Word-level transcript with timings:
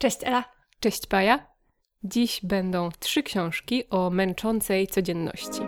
Cześć 0.00 0.18
Ela. 0.24 0.44
Cześć 0.80 1.06
Paja. 1.06 1.46
Dziś 2.04 2.40
będą 2.42 2.88
trzy 2.98 3.22
książki 3.22 3.90
o 3.90 4.10
męczącej 4.10 4.86
codzienności. 4.86 5.60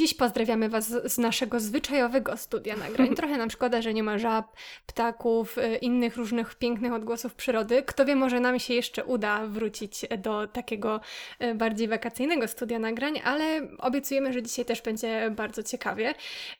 Dziś 0.00 0.14
pozdrawiamy 0.14 0.68
Was 0.68 0.88
z 0.88 1.18
naszego 1.18 1.60
zwyczajowego 1.60 2.36
studia 2.36 2.76
nagrań. 2.76 3.14
Trochę 3.16 3.38
nam 3.38 3.50
szkoda, 3.50 3.82
że 3.82 3.94
nie 3.94 4.02
ma 4.02 4.18
żab, 4.18 4.56
ptaków, 4.86 5.58
y, 5.58 5.76
innych 5.76 6.16
różnych 6.16 6.54
pięknych 6.54 6.92
odgłosów 6.92 7.34
przyrody. 7.34 7.82
Kto 7.82 8.04
wie, 8.04 8.16
może 8.16 8.40
nam 8.40 8.58
się 8.58 8.74
jeszcze 8.74 9.04
uda 9.04 9.46
wrócić 9.46 10.06
do 10.18 10.46
takiego 10.46 11.00
y, 11.42 11.54
bardziej 11.54 11.88
wakacyjnego 11.88 12.48
studia 12.48 12.78
nagrań, 12.78 13.20
ale 13.24 13.68
obiecujemy, 13.78 14.32
że 14.32 14.42
dzisiaj 14.42 14.64
też 14.64 14.82
będzie 14.82 15.30
bardzo 15.36 15.62
ciekawie. 15.62 16.14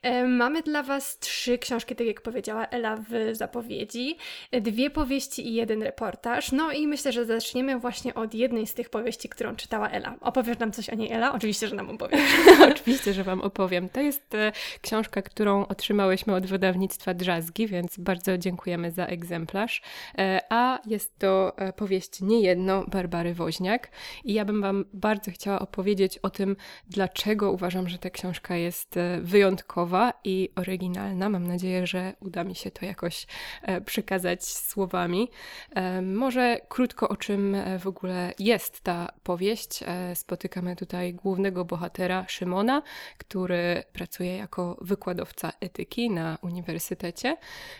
Y, 0.06 0.28
mamy 0.28 0.62
dla 0.62 0.82
Was 0.82 1.18
trzy 1.18 1.58
książki, 1.58 1.96
tak 1.96 2.06
jak 2.06 2.20
powiedziała 2.20 2.66
Ela 2.66 2.96
w 2.96 3.30
zapowiedzi, 3.32 4.16
dwie 4.52 4.90
powieści 4.90 5.48
i 5.48 5.54
jeden 5.54 5.82
reportaż. 5.82 6.52
No 6.52 6.72
i 6.72 6.86
myślę, 6.86 7.12
że 7.12 7.24
zaczniemy 7.24 7.78
właśnie 7.78 8.14
od 8.14 8.34
jednej 8.34 8.66
z 8.66 8.74
tych 8.74 8.90
powieści, 8.90 9.28
którą 9.28 9.56
czytała 9.56 9.88
Ela. 9.88 10.14
Opowiesz 10.20 10.58
nam 10.58 10.72
coś 10.72 10.90
o 10.90 10.94
niej, 10.94 11.12
Ela? 11.12 11.32
Oczywiście, 11.32 11.68
że 11.68 11.76
nam 11.76 11.90
opowiesz. 11.90 12.20
Oczywiście, 12.72 13.12
że 13.12 13.29
Wam 13.30 13.40
opowiem. 13.40 13.88
To 13.88 14.00
jest 14.00 14.34
e, 14.34 14.52
książka, 14.80 15.22
którą 15.22 15.66
otrzymałyśmy 15.66 16.34
od 16.34 16.46
wydawnictwa 16.46 17.14
Drzazgi, 17.14 17.66
więc 17.66 17.98
bardzo 17.98 18.38
dziękujemy 18.38 18.90
za 18.90 19.06
egzemplarz. 19.06 19.82
E, 20.18 20.40
a 20.48 20.78
jest 20.86 21.18
to 21.18 21.52
e, 21.56 21.72
powieść 21.72 22.20
niejedno 22.20 22.84
Barbary 22.84 23.34
Woźniak. 23.34 23.90
I 24.24 24.32
ja 24.32 24.44
bym 24.44 24.62
Wam 24.62 24.84
bardzo 24.92 25.30
chciała 25.30 25.58
opowiedzieć 25.58 26.18
o 26.18 26.30
tym, 26.30 26.56
dlaczego 26.88 27.52
uważam, 27.52 27.88
że 27.88 27.98
ta 27.98 28.10
książka 28.10 28.56
jest 28.56 28.94
wyjątkowa 29.20 30.12
i 30.24 30.50
oryginalna. 30.56 31.28
Mam 31.28 31.46
nadzieję, 31.46 31.86
że 31.86 32.12
uda 32.20 32.44
mi 32.44 32.54
się 32.54 32.70
to 32.70 32.84
jakoś 32.84 33.26
przekazać 33.84 34.44
słowami. 34.44 35.30
Może 36.02 36.60
krótko 36.68 37.08
o 37.08 37.16
czym 37.16 37.56
w 37.78 37.86
ogóle 37.86 38.32
jest 38.38 38.80
ta 38.80 39.08
powieść. 39.22 39.80
Spotykamy 40.14 40.76
tutaj 40.76 41.14
głównego 41.14 41.64
bohatera 41.64 42.24
Szymona, 42.28 42.82
który 43.20 43.82
pracuje 43.92 44.36
jako 44.36 44.76
wykładowca 44.80 45.52
etyki 45.60 46.10
na 46.10 46.38
uniwersytecie 46.42 47.36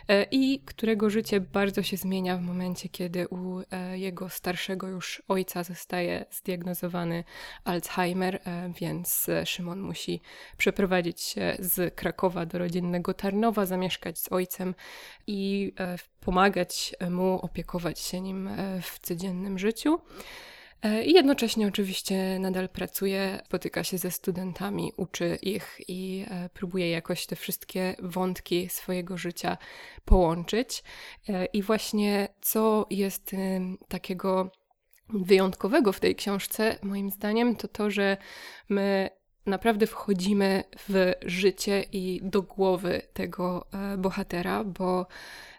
e, 0.09 0.27
i 0.31 0.61
którego 0.61 1.11
życie 1.11 1.41
bardzo 1.41 1.83
się 1.83 1.97
zmienia 1.97 2.37
w 2.37 2.41
momencie, 2.41 2.89
kiedy 2.89 3.29
u 3.29 3.61
e, 3.71 3.99
jego 3.99 4.29
starszego 4.29 4.89
już 4.89 5.23
ojca 5.29 5.65
zostaje 5.65 6.25
zdiagnozowany 6.31 7.25
Alzheimer, 7.65 8.35
e, 8.45 8.73
więc 8.81 9.27
Szymon 9.45 9.81
musi 9.81 10.21
przeprowadzić 10.57 11.21
się 11.21 11.57
z 11.59 11.95
Krakowa 11.95 12.47
do 12.47 12.59
rodzinnego 12.59 13.15
Tarnowa, 13.15 13.67
zamieszkać 13.67 14.19
z 14.19 14.33
ojcem 14.33 14.75
i 15.27 15.73
pomagać 16.21 16.95
mu, 17.11 17.41
opiekować 17.43 17.99
się 17.99 18.21
nim 18.21 18.51
w 18.83 18.99
codziennym 18.99 19.59
życiu. 19.59 20.01
E, 20.83 21.05
I 21.05 21.13
jednocześnie 21.13 21.67
oczywiście 21.67 22.39
nadal 22.39 22.69
pracuje, 22.69 23.43
spotyka 23.45 23.85
się 23.85 23.99
ze 23.99 24.11
studentami, 24.11 24.93
uczy 24.97 25.39
ich 25.43 25.81
i 25.89 26.25
e, 26.31 26.49
próbuje 26.49 26.91
jakoś 26.91 27.27
te 27.27 27.37
wszystkie 27.37 27.97
wątki 27.99 28.69
swojego 28.69 29.19
życia 29.19 29.59
połączyć. 30.05 30.83
E, 31.29 31.45
I 31.45 31.63
właśnie 31.63 32.29
co 32.41 32.87
jest 32.91 33.37
takiego 33.89 34.51
wyjątkowego 35.09 35.93
w 35.93 36.01
tej 36.01 36.17
książce, 36.17 36.79
moim 36.83 37.11
zdaniem, 37.11 37.57
to 37.57 37.69
to, 37.69 37.91
że 37.91 38.17
my 38.69 39.11
naprawdę 39.47 39.87
wchodzimy 39.87 40.65
w 40.89 41.13
życie 41.27 41.85
i 41.93 42.21
do 42.23 42.43
głowy 42.43 43.03
tego 43.13 43.67
bohatera, 43.99 44.65
bo 44.65 45.07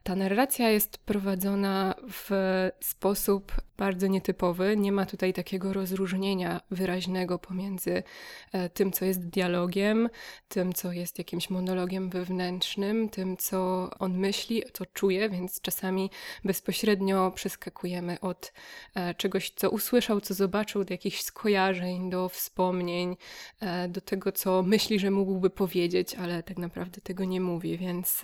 ta 0.04 0.16
narracja 0.16 0.70
jest 0.70 0.98
prowadzona 0.98 1.96
w 2.10 2.32
sposób 2.80 3.52
bardzo 3.82 4.08
nietypowy. 4.08 4.78
Nie 4.78 4.92
ma 4.92 5.06
tutaj 5.06 5.34
takiego 5.34 5.74
rozróżnienia 5.74 6.62
wyraźnego 6.72 7.40
pomiędzy 7.40 8.04
e, 8.52 8.70
tym, 8.70 8.92
co 8.92 9.06
jest 9.06 9.30
dialogiem, 9.30 10.10
tym, 10.48 10.74
co 10.74 10.92
jest 10.92 11.18
jakimś 11.18 11.50
monologiem 11.50 12.10
wewnętrznym, 12.10 13.10
tym, 13.10 13.38
co 13.38 13.90
on 14.00 14.18
myśli, 14.18 14.64
co 14.74 14.86
czuje, 14.86 15.30
więc 15.30 15.62
czasami 15.62 16.10
bezpośrednio 16.44 17.32
przeskakujemy 17.36 18.20
od 18.20 18.54
e, 18.96 19.14
czegoś, 19.14 19.50
co 19.50 19.70
usłyszał, 19.70 20.22
co 20.22 20.34
zobaczył, 20.34 20.84
do 20.84 20.94
jakichś 20.94 21.22
skojarzeń, 21.22 22.10
do 22.10 22.30
wspomnień, 22.30 23.18
e, 23.60 23.88
do 23.88 24.02
tego, 24.02 24.32
co 24.32 24.64
myśli, 24.64 25.00
że 25.00 25.12
mógłby 25.12 25.50
powiedzieć, 25.50 26.16
ale 26.16 26.44
tak 26.44 26.58
naprawdę 26.58 27.02
tego 27.02 27.26
nie 27.26 27.42
mówi. 27.42 27.78
Więc 27.78 28.22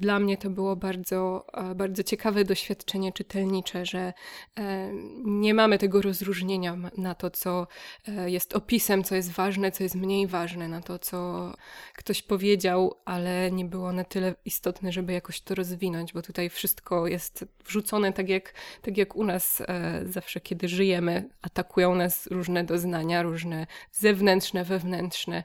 dla 0.00 0.18
mnie 0.18 0.36
to 0.36 0.50
było 0.50 0.67
było 0.68 0.76
bardzo, 0.76 1.46
e, 1.54 1.74
bardzo 1.74 2.02
ciekawe 2.02 2.44
doświadczenie 2.44 3.12
czytelnicze, 3.12 3.86
że 3.86 4.12
e, 4.58 4.90
nie 5.24 5.54
mamy 5.54 5.78
tego 5.78 6.02
rozróżnienia 6.02 6.76
na 6.96 7.14
to, 7.14 7.30
co 7.30 7.66
e, 8.08 8.30
jest 8.30 8.56
opisem, 8.56 9.04
co 9.04 9.14
jest 9.14 9.30
ważne, 9.30 9.72
co 9.72 9.82
jest 9.82 9.94
mniej 9.94 10.26
ważne, 10.26 10.68
na 10.68 10.80
to, 10.80 10.98
co 10.98 11.52
ktoś 11.96 12.22
powiedział, 12.22 12.94
ale 13.04 13.50
nie 13.50 13.64
było 13.64 13.92
na 13.92 14.04
tyle 14.04 14.34
istotne, 14.44 14.92
żeby 14.92 15.12
jakoś 15.12 15.40
to 15.40 15.54
rozwinąć, 15.54 16.12
bo 16.12 16.22
tutaj 16.22 16.50
wszystko 16.50 17.06
jest 17.06 17.44
wrzucone 17.64 18.12
tak 18.12 18.28
jak, 18.28 18.54
tak 18.82 18.96
jak 18.96 19.16
u 19.16 19.24
nas 19.24 19.62
zawsze, 20.04 20.40
kiedy 20.40 20.68
żyjemy, 20.68 21.28
atakują 21.42 21.94
nas 21.94 22.26
różne 22.26 22.64
doznania, 22.64 23.22
różne 23.22 23.66
zewnętrzne, 23.92 24.64
wewnętrzne 24.64 25.44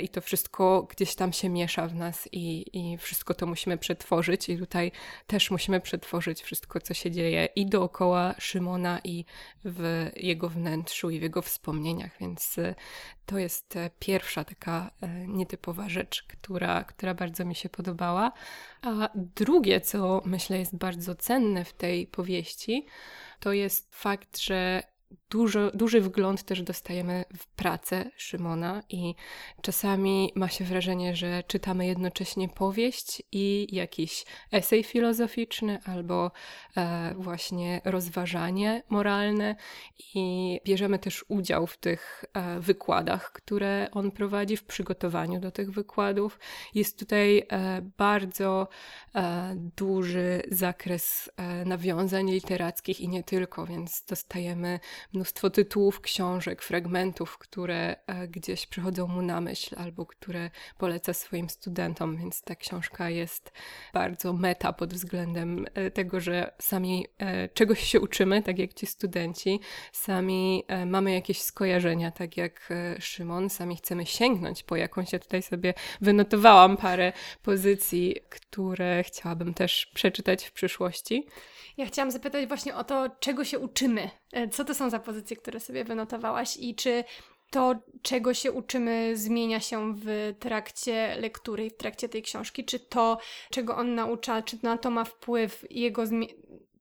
i 0.00 0.08
to 0.08 0.20
wszystko 0.20 0.88
gdzieś 0.90 1.14
tam 1.14 1.32
się 1.32 1.48
miesza 1.48 1.86
w 1.86 1.94
nas 1.94 2.28
i, 2.32 2.64
i 2.72 2.98
wszystko 2.98 3.34
to 3.34 3.46
musimy 3.46 3.78
przetworzyć 3.78 4.48
i 4.48 4.61
tutaj 4.66 4.92
też 5.26 5.50
musimy 5.50 5.80
przetworzyć 5.80 6.42
wszystko, 6.42 6.80
co 6.80 6.94
się 6.94 7.10
dzieje 7.10 7.48
i 7.56 7.66
dookoła 7.66 8.34
Szymona, 8.38 9.00
i 9.04 9.24
w 9.64 10.10
jego 10.16 10.48
wnętrzu, 10.48 11.10
i 11.10 11.18
w 11.18 11.22
jego 11.22 11.42
wspomnieniach, 11.42 12.18
więc 12.20 12.58
e, 12.58 12.74
to 13.26 13.38
jest 13.38 13.76
e, 13.76 13.90
pierwsza 13.98 14.44
taka 14.44 14.90
e, 15.00 15.26
nietypowa 15.26 15.88
rzecz, 15.88 16.22
która, 16.22 16.84
która 16.84 17.14
bardzo 17.14 17.44
mi 17.44 17.54
się 17.54 17.68
podobała. 17.68 18.32
A 18.82 19.08
drugie, 19.14 19.80
co 19.80 20.22
myślę 20.24 20.58
jest 20.58 20.76
bardzo 20.76 21.14
cenne 21.14 21.64
w 21.64 21.72
tej 21.72 22.06
powieści, 22.06 22.86
to 23.40 23.52
jest 23.52 23.88
fakt, 23.94 24.38
że 24.38 24.91
dużo, 25.30 25.70
duży 25.70 26.00
wgląd 26.00 26.42
też 26.42 26.62
dostajemy 26.62 27.24
w 27.38 27.46
pracę 27.46 28.10
Szymona 28.16 28.82
i 28.88 29.14
czasami 29.62 30.32
ma 30.34 30.48
się 30.48 30.64
wrażenie, 30.64 31.16
że 31.16 31.42
czytamy 31.46 31.86
jednocześnie 31.86 32.48
powieść 32.48 33.22
i 33.32 33.66
jakiś 33.72 34.24
esej 34.52 34.84
filozoficzny 34.84 35.78
albo 35.84 36.30
e, 36.76 37.14
właśnie 37.18 37.80
rozważanie 37.84 38.82
moralne 38.88 39.56
i 40.14 40.60
bierzemy 40.64 40.98
też 40.98 41.24
udział 41.28 41.66
w 41.66 41.76
tych 41.76 42.24
e, 42.34 42.60
wykładach, 42.60 43.32
które 43.32 43.88
on 43.92 44.10
prowadzi, 44.10 44.56
w 44.56 44.64
przygotowaniu 44.64 45.40
do 45.40 45.50
tych 45.50 45.70
wykładów. 45.70 46.38
Jest 46.74 46.98
tutaj 46.98 47.38
e, 47.38 47.82
bardzo 47.98 48.68
e, 49.14 49.54
duży 49.76 50.42
zakres 50.50 51.30
e, 51.36 51.64
nawiązań 51.64 52.30
literackich 52.30 53.00
i 53.00 53.08
nie 53.08 53.22
tylko, 53.22 53.66
więc 53.66 54.04
dostajemy 54.08 54.80
mnóstwo 55.12 55.50
tytułów 55.50 56.00
książek, 56.00 56.62
fragmentów, 56.62 57.38
które 57.38 57.96
e, 58.06 58.28
gdzieś 58.28 58.66
przychodzą 58.66 59.06
mu 59.06 59.22
na 59.22 59.40
myśl 59.40 59.74
albo 59.78 60.06
które 60.06 60.50
poleca 60.78 61.12
swoim 61.12 61.50
studentom, 61.50 62.16
więc 62.16 62.42
ta 62.42 62.56
książka 62.56 63.10
jest 63.10 63.52
bardzo 63.94 64.32
meta 64.32 64.72
pod 64.72 64.94
względem 64.94 65.66
e, 65.74 65.90
tego, 65.90 66.20
że 66.20 66.52
sami 66.58 67.06
e, 67.18 67.48
czegoś 67.48 67.80
się 67.80 68.00
uczymy, 68.00 68.42
tak 68.42 68.58
jak 68.58 68.74
ci 68.74 68.86
studenci, 68.86 69.60
sami 69.92 70.64
mamy 70.86 71.12
jakieś 71.12 71.42
skojarzenia, 71.42 72.10
tak 72.10 72.36
jak 72.36 72.72
Szymon, 72.98 73.50
sami 73.50 73.76
chcemy 73.76 74.06
sięgnąć 74.06 74.62
po 74.62 74.76
jakąś. 74.76 75.12
Ja 75.12 75.18
tutaj 75.18 75.42
sobie 75.42 75.74
wynotowałam 76.00 76.76
parę 76.76 77.12
pozycji, 77.42 78.16
które 78.28 79.02
chciałabym 79.02 79.54
też 79.54 79.86
przeczytać 79.86 80.44
w 80.44 80.52
przyszłości. 80.52 81.26
Ja 81.76 81.86
chciałam 81.86 82.10
zapytać 82.10 82.46
właśnie 82.46 82.76
o 82.76 82.84
to, 82.84 83.10
czego 83.20 83.44
się 83.44 83.58
uczymy. 83.58 84.10
E, 84.32 84.48
co 84.48 84.64
to 84.64 84.74
są 84.74 84.90
za 84.90 84.98
pozycje, 84.98 85.36
które 85.36 85.60
sobie 85.60 85.84
wynotowałaś 85.84 86.56
i 86.56 86.74
czy 86.74 87.04
to, 87.50 87.74
czego 88.02 88.34
się 88.34 88.52
uczymy, 88.52 89.16
zmienia 89.16 89.60
się 89.60 89.94
w 89.96 90.34
trakcie 90.38 91.16
lektury 91.20 91.66
i 91.66 91.70
w 91.70 91.76
trakcie 91.76 92.08
tej 92.08 92.22
książki? 92.22 92.64
Czy 92.64 92.78
to, 92.78 93.18
czego 93.50 93.76
on 93.76 93.94
naucza, 93.94 94.42
czy 94.42 94.58
na 94.62 94.78
to 94.78 94.90
ma 94.90 95.04
wpływ 95.04 95.64
jego 95.70 96.04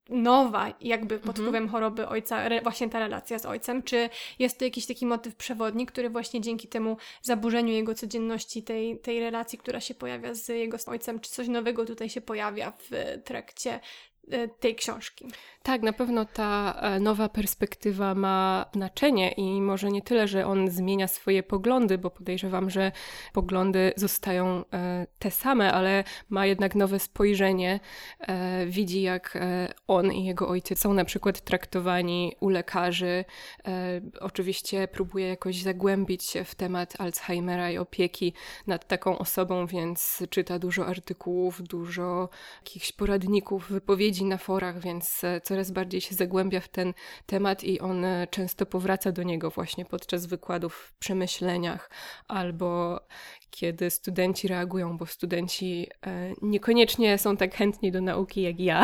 nowa 0.10 0.74
jakby 0.82 1.20
pod 1.20 1.28
mhm. 1.28 1.46
wpływem 1.46 1.70
choroby 1.70 2.08
ojca, 2.08 2.42
właśnie 2.64 2.90
ta 2.90 3.00
relacja 3.00 3.40
z 3.40 3.46
ojcem, 3.46 3.84
czy 3.84 4.10
jest 4.40 4.60
to 4.60 4.66
jakiś 4.66 4.86
taki 4.86 5.06
motyw 5.06 5.36
przewodni, 5.36 5.86
który 5.86 6.10
właśnie 6.10 6.42
dzięki 6.42 6.68
temu 6.68 6.98
zaburzeniu 7.22 7.74
jego 7.74 7.96
codzienności, 7.96 8.64
tej, 8.64 9.00
tej 9.00 9.20
relacji, 9.20 9.60
która 9.60 9.80
się 9.80 9.94
pojawia 9.96 10.34
z 10.34 10.48
jego 10.48 10.78
ojcem, 10.86 11.20
czy 11.20 11.32
coś 11.32 11.48
nowego 11.48 11.86
tutaj 11.86 12.10
się 12.10 12.22
pojawia 12.22 12.72
w 12.72 13.22
trakcie 13.24 13.80
tej 14.60 14.76
książki. 14.76 15.26
Tak, 15.64 15.82
na 15.82 15.94
pewno 15.94 16.26
ta 16.26 16.80
e, 16.82 17.00
nowa 17.00 17.30
perspektywa 17.30 18.16
ma 18.16 18.66
znaczenie 18.74 19.32
i 19.32 19.62
może 19.62 19.92
nie 19.92 20.02
tyle, 20.02 20.28
że 20.28 20.48
on 20.48 20.70
zmienia 20.70 21.08
swoje 21.08 21.44
poglądy, 21.44 21.98
bo 21.98 22.10
podejrzewam, 22.10 22.70
że 22.70 22.92
poglądy 23.34 23.94
zostają 23.96 24.64
e, 24.74 25.08
te 25.20 25.32
same, 25.32 25.74
ale 25.74 26.04
ma 26.30 26.46
jednak 26.46 26.76
nowe 26.76 27.00
spojrzenie. 27.00 27.80
E, 28.20 28.66
widzi, 28.66 29.02
jak 29.02 29.38
on 29.88 30.12
i 30.12 30.26
jego 30.26 30.50
ojciec 30.50 30.80
są 30.80 30.94
na 30.94 31.06
przykład 31.06 31.42
traktowani 31.42 32.36
u 32.40 32.50
lekarzy. 32.50 33.26
Oczywiście 34.20 34.88
próbuje 34.88 35.28
jakoś 35.28 35.62
zagłębić 35.62 36.24
się 36.24 36.44
w 36.44 36.56
temat 36.56 37.02
Alzheimera 37.02 37.72
i 37.72 37.78
opieki 37.78 38.34
nad 38.68 38.88
taką 38.88 39.18
osobą, 39.18 39.66
więc 39.66 40.24
czyta 40.30 40.60
dużo 40.60 40.86
artykułów, 40.86 41.64
dużo 41.64 42.30
jakichś 42.64 42.92
poradników, 42.92 43.70
wypowiedzi 43.70 44.21
na 44.26 44.38
forach, 44.38 44.80
więc 44.80 45.22
coraz 45.44 45.72
bardziej 45.72 46.02
się 46.02 46.16
zagłębia 46.16 46.60
w 46.60 46.68
ten 46.68 46.94
temat 47.26 47.64
i 47.64 47.80
on 47.80 48.06
e, 48.06 48.28
często 48.28 48.66
powraca 48.66 49.12
do 49.12 49.24
niego 49.24 49.50
właśnie 49.50 49.86
podczas 49.86 50.26
wykładów 50.26 50.76
w 50.76 50.94
przemyśleniach 50.94 51.90
albo 52.28 53.00
kiedy 53.52 53.90
studenci 53.90 54.48
reagują, 54.48 54.98
bo 54.98 55.06
studenci 55.06 55.88
e, 56.08 56.34
niekoniecznie 56.42 57.18
są 57.18 57.38
tak 57.38 57.56
chętni 57.56 57.92
do 57.92 58.02
nauki 58.02 58.42
jak 58.42 58.60
ja, 58.60 58.84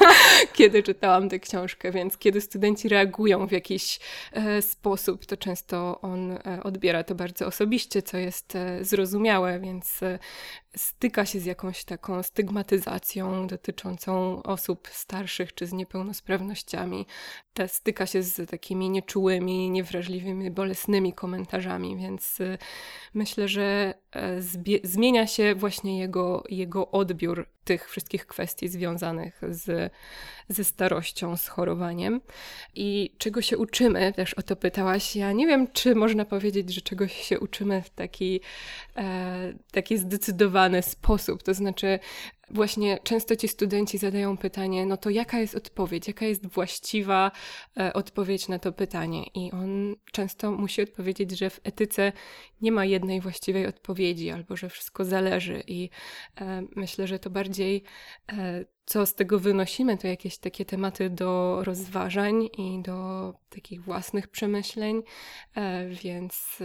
kiedy 0.56 0.82
czytałam 0.82 1.28
tę 1.28 1.38
książkę, 1.38 1.92
więc 1.92 2.18
kiedy 2.18 2.40
studenci 2.40 2.88
reagują 2.88 3.46
w 3.46 3.52
jakiś 3.52 4.00
e, 4.32 4.62
sposób, 4.62 5.26
to 5.26 5.36
często 5.36 6.00
on 6.00 6.38
odbiera 6.62 7.04
to 7.04 7.14
bardzo 7.14 7.46
osobiście, 7.46 8.02
co 8.02 8.18
jest 8.18 8.52
zrozumiałe, 8.80 9.60
więc 9.60 10.00
styka 10.76 11.26
się 11.26 11.40
z 11.40 11.44
jakąś 11.44 11.84
taką 11.84 12.22
stygmatyzacją 12.22 13.46
dotyczącą 13.46 14.42
osób 14.42 14.88
starszych 14.92 15.54
czy 15.54 15.66
z 15.66 15.72
niepełnosprawnościami. 15.72 17.06
Styka 17.66 18.06
się 18.06 18.22
z 18.22 18.50
takimi 18.50 18.90
nieczułymi, 18.90 19.70
niewrażliwymi, 19.70 20.50
bolesnymi 20.50 21.12
komentarzami, 21.12 21.96
więc 21.96 22.38
myślę, 23.14 23.48
że 23.48 23.62
e, 23.62 24.07
zmienia 24.82 25.26
się 25.26 25.54
właśnie 25.54 25.98
jego, 25.98 26.44
jego 26.48 26.90
odbiór 26.90 27.46
tych 27.64 27.90
wszystkich 27.90 28.26
kwestii 28.26 28.68
związanych 28.68 29.40
z, 29.50 29.92
ze 30.48 30.64
starością, 30.64 31.36
z 31.36 31.48
chorowaniem. 31.48 32.20
I 32.74 33.14
czego 33.18 33.42
się 33.42 33.58
uczymy, 33.58 34.12
też 34.12 34.34
o 34.34 34.42
to 34.42 34.56
pytałaś. 34.56 35.16
Ja 35.16 35.32
nie 35.32 35.46
wiem, 35.46 35.68
czy 35.72 35.94
można 35.94 36.24
powiedzieć, 36.24 36.74
że 36.74 36.80
czegoś 36.80 37.12
się 37.12 37.40
uczymy 37.40 37.82
w 37.82 37.90
taki, 37.90 38.40
e, 38.96 39.52
taki 39.72 39.98
zdecydowany 39.98 40.82
sposób. 40.82 41.42
To 41.42 41.54
znaczy, 41.54 41.98
właśnie 42.50 42.98
często 43.02 43.36
ci 43.36 43.48
studenci 43.48 43.98
zadają 43.98 44.36
pytanie, 44.36 44.86
no 44.86 44.96
to 44.96 45.10
jaka 45.10 45.38
jest 45.38 45.54
odpowiedź, 45.54 46.08
jaka 46.08 46.26
jest 46.26 46.46
właściwa 46.46 47.30
e, 47.80 47.92
odpowiedź 47.92 48.48
na 48.48 48.58
to 48.58 48.72
pytanie? 48.72 49.24
I 49.34 49.52
on 49.52 49.96
często 50.12 50.52
musi 50.52 50.82
odpowiedzieć, 50.82 51.38
że 51.38 51.50
w 51.50 51.60
etyce 51.64 52.12
nie 52.60 52.72
ma 52.72 52.84
jednej 52.84 53.20
właściwej 53.20 53.66
odpowiedzi, 53.66 54.30
albo 54.30 54.56
że 54.56 54.68
wszystko 54.68 55.04
zależy. 55.04 55.62
I 55.66 55.90
e, 56.40 56.62
myślę, 56.76 57.06
że 57.06 57.18
to 57.18 57.30
bardziej 57.30 57.82
e, 58.32 58.64
co 58.86 59.06
z 59.06 59.14
tego 59.14 59.38
wynosimy, 59.38 59.98
to 59.98 60.06
jakieś 60.06 60.38
takie 60.38 60.64
tematy 60.64 61.10
do 61.10 61.58
rozważań 61.64 62.48
i 62.58 62.82
do 62.82 63.34
takich 63.48 63.82
własnych 63.82 64.28
przemyśleń. 64.28 65.02
Więc 66.02 66.58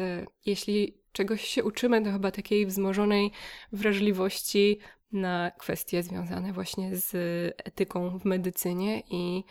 jeśli 0.45 0.97
czegoś 1.11 1.47
się 1.47 1.63
uczymy, 1.63 2.03
to 2.03 2.11
chyba 2.11 2.31
takiej 2.31 2.65
wzmożonej 2.65 3.31
wrażliwości 3.71 4.79
na 5.13 5.51
kwestie 5.57 6.03
związane 6.03 6.53
właśnie 6.53 6.95
z 6.95 7.11
etyką 7.57 8.19
w 8.19 8.25
medycynie 8.25 9.03
i 9.09 9.43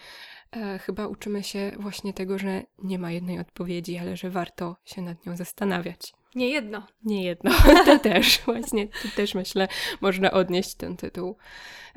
e, 0.53 0.79
chyba 0.79 1.06
uczymy 1.06 1.43
się 1.43 1.73
właśnie 1.79 2.12
tego, 2.12 2.38
że 2.38 2.62
nie 2.79 2.99
ma 2.99 3.11
jednej 3.11 3.38
odpowiedzi, 3.38 3.99
ale 3.99 4.17
że 4.17 4.31
warto 4.31 4.76
się 4.85 5.03
nad 5.03 5.26
nią 5.26 5.37
zastanawiać. 5.37 6.12
Nie 6.35 6.49
jedno. 6.49 6.87
Nie 7.05 7.25
jedno. 7.25 7.50
To 7.87 7.99
też 7.99 8.41
właśnie, 8.41 8.88
to 8.88 9.09
też 9.17 9.35
myślę, 9.35 9.69
można 10.00 10.31
odnieść 10.31 10.75
ten 10.75 10.97
tytuł 10.97 11.37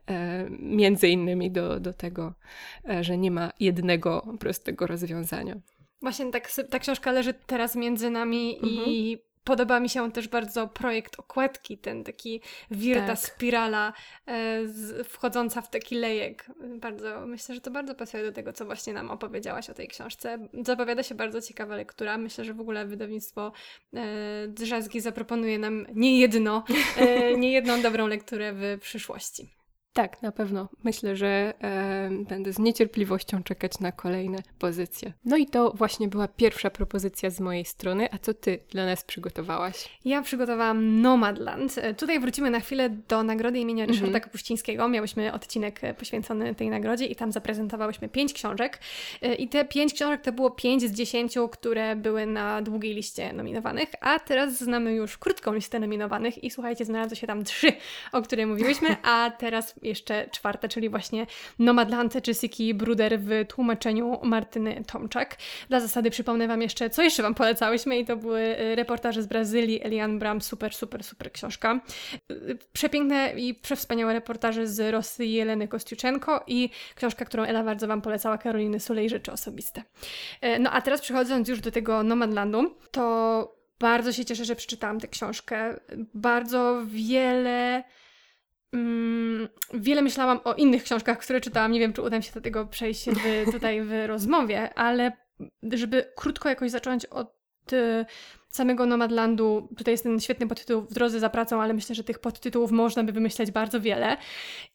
e, 0.08 0.46
między 0.50 1.08
innymi 1.08 1.52
do, 1.52 1.80
do 1.80 1.94
tego, 1.94 2.34
e, 2.90 3.04
że 3.04 3.18
nie 3.18 3.32
ma 3.32 3.52
jednego 3.60 4.28
prostego 4.40 4.88
rozwiązania. 4.88 5.56
Właśnie 6.02 6.32
tak, 6.32 6.52
ta 6.70 6.80
książka 6.80 7.12
leży 7.12 7.34
teraz 7.34 7.76
między 7.76 8.10
nami 8.10 8.56
mhm. 8.56 8.74
i 8.88 9.18
Podoba 9.46 9.80
mi 9.80 9.90
się 9.90 10.12
też 10.12 10.28
bardzo 10.28 10.68
projekt 10.68 11.20
okładki, 11.20 11.78
ten 11.78 12.04
taki 12.04 12.42
wirta 12.72 13.08
tak. 13.08 13.20
spirala 13.20 13.94
e, 14.26 14.68
z, 14.68 15.08
wchodząca 15.08 15.62
w 15.62 15.70
taki 15.70 15.96
lejek. 15.96 16.46
Bardzo, 16.80 17.26
myślę, 17.26 17.56
że 17.56 17.62
to 17.62 17.72
bardzo 17.72 17.96
pasuje 17.96 18.24
do 18.24 18.32
tego, 18.32 18.54
co 18.54 18.66
właśnie 18.66 18.94
nam 18.94 19.12
opowiedziałaś 19.12 19.70
o 19.70 19.74
tej 19.74 19.88
książce. 19.88 20.48
Zapowiada 20.66 21.04
się 21.04 21.16
bardzo 21.16 21.42
ciekawa 21.42 21.76
lektura. 21.76 22.18
Myślę, 22.18 22.46
że 22.46 22.54
w 22.54 22.62
ogóle 22.62 22.86
wydawnictwo 22.86 23.52
e, 23.94 24.48
Drzazgi 24.48 25.02
zaproponuje 25.02 25.60
nam 25.60 25.86
niejedno, 25.94 26.64
e, 26.98 27.38
niejedną 27.38 27.82
dobrą 27.82 28.08
lekturę 28.08 28.54
w 28.54 28.80
przyszłości. 28.82 29.50
Tak, 29.96 30.22
na 30.22 30.32
pewno. 30.32 30.70
Myślę, 30.84 31.16
że 31.16 31.54
e, 31.62 32.10
będę 32.30 32.54
z 32.54 32.60
niecierpliwością 32.60 33.44
czekać 33.44 33.80
na 33.80 33.92
kolejne 33.92 34.38
pozycje. 34.60 35.14
No 35.26 35.38
i 35.38 35.46
to 35.46 35.72
właśnie 35.72 36.08
była 36.08 36.28
pierwsza 36.28 36.70
propozycja 36.70 37.30
z 37.30 37.40
mojej 37.40 37.66
strony. 37.66 38.10
A 38.12 38.18
co 38.18 38.34
ty 38.34 38.60
dla 38.70 38.86
nas 38.86 39.04
przygotowałaś? 39.04 39.90
Ja 40.06 40.22
przygotowałam 40.22 41.02
Nomadland. 41.02 41.78
E, 41.78 41.94
tutaj 41.94 42.20
wrócimy 42.20 42.50
na 42.50 42.60
chwilę 42.60 42.90
do 42.90 43.24
nagrody 43.24 43.60
imienia 43.60 43.84
mhm. 43.84 44.00
Ryszarda 44.00 44.20
-hmm. 44.20 44.24
Kapuścińskiego. 44.24 44.88
Miałyśmy 44.88 45.34
odcinek 45.34 45.84
e, 45.84 45.94
poświęcony 45.94 46.56
tej 46.56 46.70
nagrodzie 46.70 47.06
i 47.06 47.16
tam 47.16 47.32
zaprezentowałyśmy 47.32 48.10
pięć 48.10 48.34
książek. 48.34 48.80
E, 49.22 49.36
I 49.36 49.48
te 49.48 49.66
pięć 49.66 49.94
książek 49.94 50.22
to 50.22 50.32
było 50.32 50.52
pięć 50.52 50.84
z 50.84 50.92
dziesięciu, 50.92 51.50
które 51.50 51.96
były 51.96 52.26
na 52.26 52.62
długiej 52.62 52.94
liście 52.94 53.34
nominowanych. 53.34 53.90
A 54.02 54.20
teraz 54.20 54.58
znamy 54.58 54.94
już 54.94 55.18
krótką 55.18 55.54
listę 55.54 55.80
nominowanych 55.80 56.44
i 56.44 56.52
słuchajcie, 56.52 56.86
znalazły 56.86 57.16
się 57.16 57.28
tam 57.28 57.44
trzy, 57.44 57.68
o 58.12 58.22
której 58.22 58.46
mówiłyśmy, 58.46 58.96
a 59.04 59.32
teraz 59.38 59.76
jeszcze 59.86 60.30
czwarte, 60.32 60.70
czyli 60.70 60.90
właśnie 60.90 61.28
Nomadland 61.60 62.28
Jessica 62.28 62.64
Bruder 62.74 63.20
w 63.20 63.30
tłumaczeniu 63.48 64.20
Martyny 64.24 64.84
Tomczak. 64.88 65.38
Dla 65.70 65.80
zasady 65.80 66.10
przypomnę 66.10 66.48
Wam 66.48 66.62
jeszcze, 66.62 66.90
co 66.90 67.02
jeszcze 67.02 67.24
Wam 67.24 67.36
polecałyśmy 67.36 68.00
i 68.00 68.06
to 68.06 68.18
były 68.18 68.42
y, 68.60 68.76
reportaże 68.76 69.24
z 69.24 69.28
Brazylii, 69.28 69.84
Elian 69.84 70.20
Bram, 70.20 70.42
super, 70.42 70.74
super, 70.74 71.04
super 71.04 71.32
książka. 71.32 71.80
Y, 72.32 72.58
przepiękne 72.74 73.34
i 73.38 73.54
przewspaniałe 73.54 74.14
reportaże 74.14 74.68
z 74.68 74.92
Rosji 74.92 75.34
Jeleny 75.34 75.68
Kostiuczenko 75.68 76.44
i 76.48 76.70
książka, 76.96 77.26
którą 77.26 77.44
Ela 77.44 77.64
bardzo 77.64 77.88
Wam 77.88 78.02
polecała, 78.02 78.38
Karoliny 78.38 78.80
Sulej, 78.80 79.10
Rzeczy 79.10 79.32
Osobiste. 79.32 79.84
Y, 80.44 80.60
no 80.60 80.72
a 80.72 80.82
teraz 80.82 81.02
przechodząc 81.02 81.50
już 81.50 81.60
do 81.62 81.72
tego 81.72 82.04
Nomadlandu, 82.04 82.76
to 82.92 83.56
bardzo 83.80 84.14
się 84.14 84.26
cieszę, 84.26 84.46
że 84.46 84.56
przeczytałam 84.56 85.00
tę 85.00 85.08
książkę. 85.08 85.80
Bardzo 86.14 86.82
wiele 86.86 87.84
Mm, 88.76 89.48
wiele 89.74 90.02
myślałam 90.02 90.40
o 90.44 90.54
innych 90.54 90.84
książkach, 90.84 91.18
które 91.18 91.42
czytałam. 91.42 91.72
Nie 91.72 91.80
wiem, 91.80 91.94
czy 91.94 92.02
uda 92.02 92.18
mi 92.18 92.24
się 92.24 92.34
do 92.34 92.42
tego 92.42 92.66
przejść 92.66 93.10
w, 93.10 93.22
tutaj 93.54 93.82
w 93.82 94.08
rozmowie, 94.08 94.74
ale 94.74 95.12
żeby 95.74 96.12
krótko 96.16 96.50
jakoś 96.50 96.72
zacząć 96.72 97.06
od 97.06 97.34
y, 97.74 98.06
samego 98.50 98.86
Nomadlandu, 98.86 99.70
tutaj 99.78 99.94
jest 99.94 100.04
ten 100.04 100.20
świetny 100.20 100.48
podtytuł 100.48 100.82
W 100.82 100.94
drodze 100.94 101.20
za 101.20 101.30
pracą, 101.30 101.62
ale 101.62 101.74
myślę, 101.74 101.96
że 101.96 102.04
tych 102.04 102.20
podtytułów 102.20 102.72
można 102.72 103.04
by 103.04 103.12
wymyśleć 103.12 103.52
bardzo 103.52 103.82
wiele. 103.82 104.18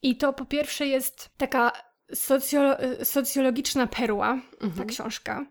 I 0.03 0.17
to 0.17 0.33
po 0.33 0.45
pierwsze 0.45 0.87
jest 0.87 1.31
taka 1.37 1.73
socjolo 2.15 2.77
socjologiczna 3.03 3.87
perła, 3.87 4.33
mhm. 4.33 4.73
ta 4.77 4.85
książka, 4.85 5.47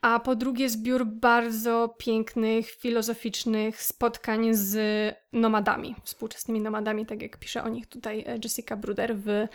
a 0.00 0.20
po 0.20 0.34
drugie 0.34 0.68
zbiór 0.68 1.06
bardzo 1.06 1.94
pięknych, 1.98 2.70
filozoficznych 2.70 3.82
spotkań 3.82 4.54
z 4.54 4.78
nomadami, 5.32 5.94
współczesnymi 6.04 6.60
nomadami, 6.60 7.06
tak 7.06 7.22
jak 7.22 7.36
pisze 7.36 7.62
o 7.62 7.68
nich 7.68 7.86
tutaj 7.86 8.24
e, 8.26 8.38
Jessica 8.44 8.76
Bruder 8.76 9.16
w 9.16 9.46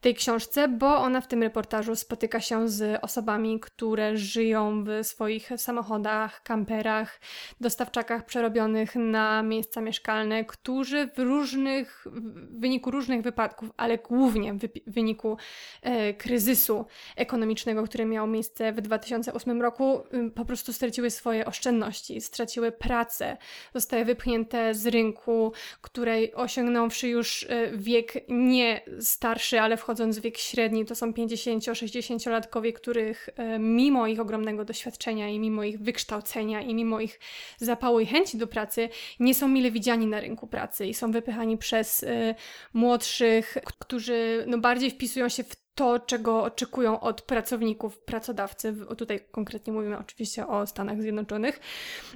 tej 0.00 0.14
książce, 0.14 0.68
bo 0.68 0.96
ona 0.96 1.20
w 1.20 1.28
tym 1.28 1.42
reportażu 1.42 1.96
spotyka 1.96 2.40
się 2.40 2.68
z 2.68 3.04
osobami, 3.04 3.60
które 3.60 4.16
żyją 4.16 4.84
w 4.84 5.06
swoich 5.06 5.50
samochodach, 5.56 6.42
kamperach, 6.42 7.20
dostawczakach 7.60 8.26
przerobionych 8.26 8.96
na 8.96 9.42
miejsca 9.42 9.80
mieszkalne, 9.80 10.44
którzy 10.44 11.06
w 11.06 11.18
różnych, 11.18 12.06
w 12.06 12.60
wyniku 12.60 12.90
różnych 12.90 13.22
wypadków, 13.22 13.70
ale 13.76 13.98
głównie 13.98 14.54
w 14.54 14.58
wyniku 14.86 15.36
e, 15.82 16.03
kryzysu 16.12 16.84
ekonomicznego, 17.16 17.82
który 17.82 18.04
miał 18.04 18.26
miejsce 18.26 18.72
w 18.72 18.80
2008 18.80 19.62
roku, 19.62 20.02
po 20.34 20.44
prostu 20.44 20.72
straciły 20.72 21.10
swoje 21.10 21.46
oszczędności, 21.46 22.20
straciły 22.20 22.72
pracę, 22.72 23.36
zostały 23.74 24.04
wypchnięte 24.04 24.74
z 24.74 24.86
rynku, 24.86 25.52
której 25.80 26.34
osiągnąwszy 26.34 27.08
już 27.08 27.46
e, 27.48 27.76
wiek 27.76 28.12
nie 28.28 28.80
starszy, 29.00 29.60
ale 29.60 29.76
wchodząc 29.76 30.18
w 30.18 30.22
wiek 30.22 30.38
średni, 30.38 30.84
to 30.84 30.94
są 30.94 31.10
50-60-latkowie, 31.12 32.72
których 32.72 33.28
e, 33.36 33.58
mimo 33.58 34.06
ich 34.06 34.20
ogromnego 34.20 34.64
doświadczenia 34.64 35.28
i 35.28 35.38
mimo 35.38 35.64
ich 35.64 35.80
wykształcenia 35.80 36.60
i 36.60 36.74
mimo 36.74 37.00
ich 37.00 37.20
zapału 37.58 38.00
i 38.00 38.06
chęci 38.06 38.38
do 38.38 38.46
pracy, 38.46 38.88
nie 39.20 39.34
są 39.34 39.48
mile 39.48 39.70
widziani 39.70 40.06
na 40.06 40.20
rynku 40.20 40.46
pracy 40.46 40.86
i 40.86 40.94
są 40.94 41.12
wypychani 41.12 41.58
przez 41.58 42.02
e, 42.02 42.34
młodszych, 42.74 43.56
którzy 43.78 44.44
no, 44.46 44.58
bardziej 44.58 44.90
wpisują 44.90 45.28
się 45.28 45.44
w 45.44 45.63
to, 45.74 45.98
czego 45.98 46.42
oczekują 46.42 47.00
od 47.00 47.22
pracowników, 47.22 47.98
pracodawcy. 47.98 48.76
Tutaj 48.98 49.20
konkretnie 49.30 49.72
mówimy 49.72 49.98
oczywiście 49.98 50.46
o 50.46 50.66
Stanach 50.66 51.02
Zjednoczonych. 51.02 51.60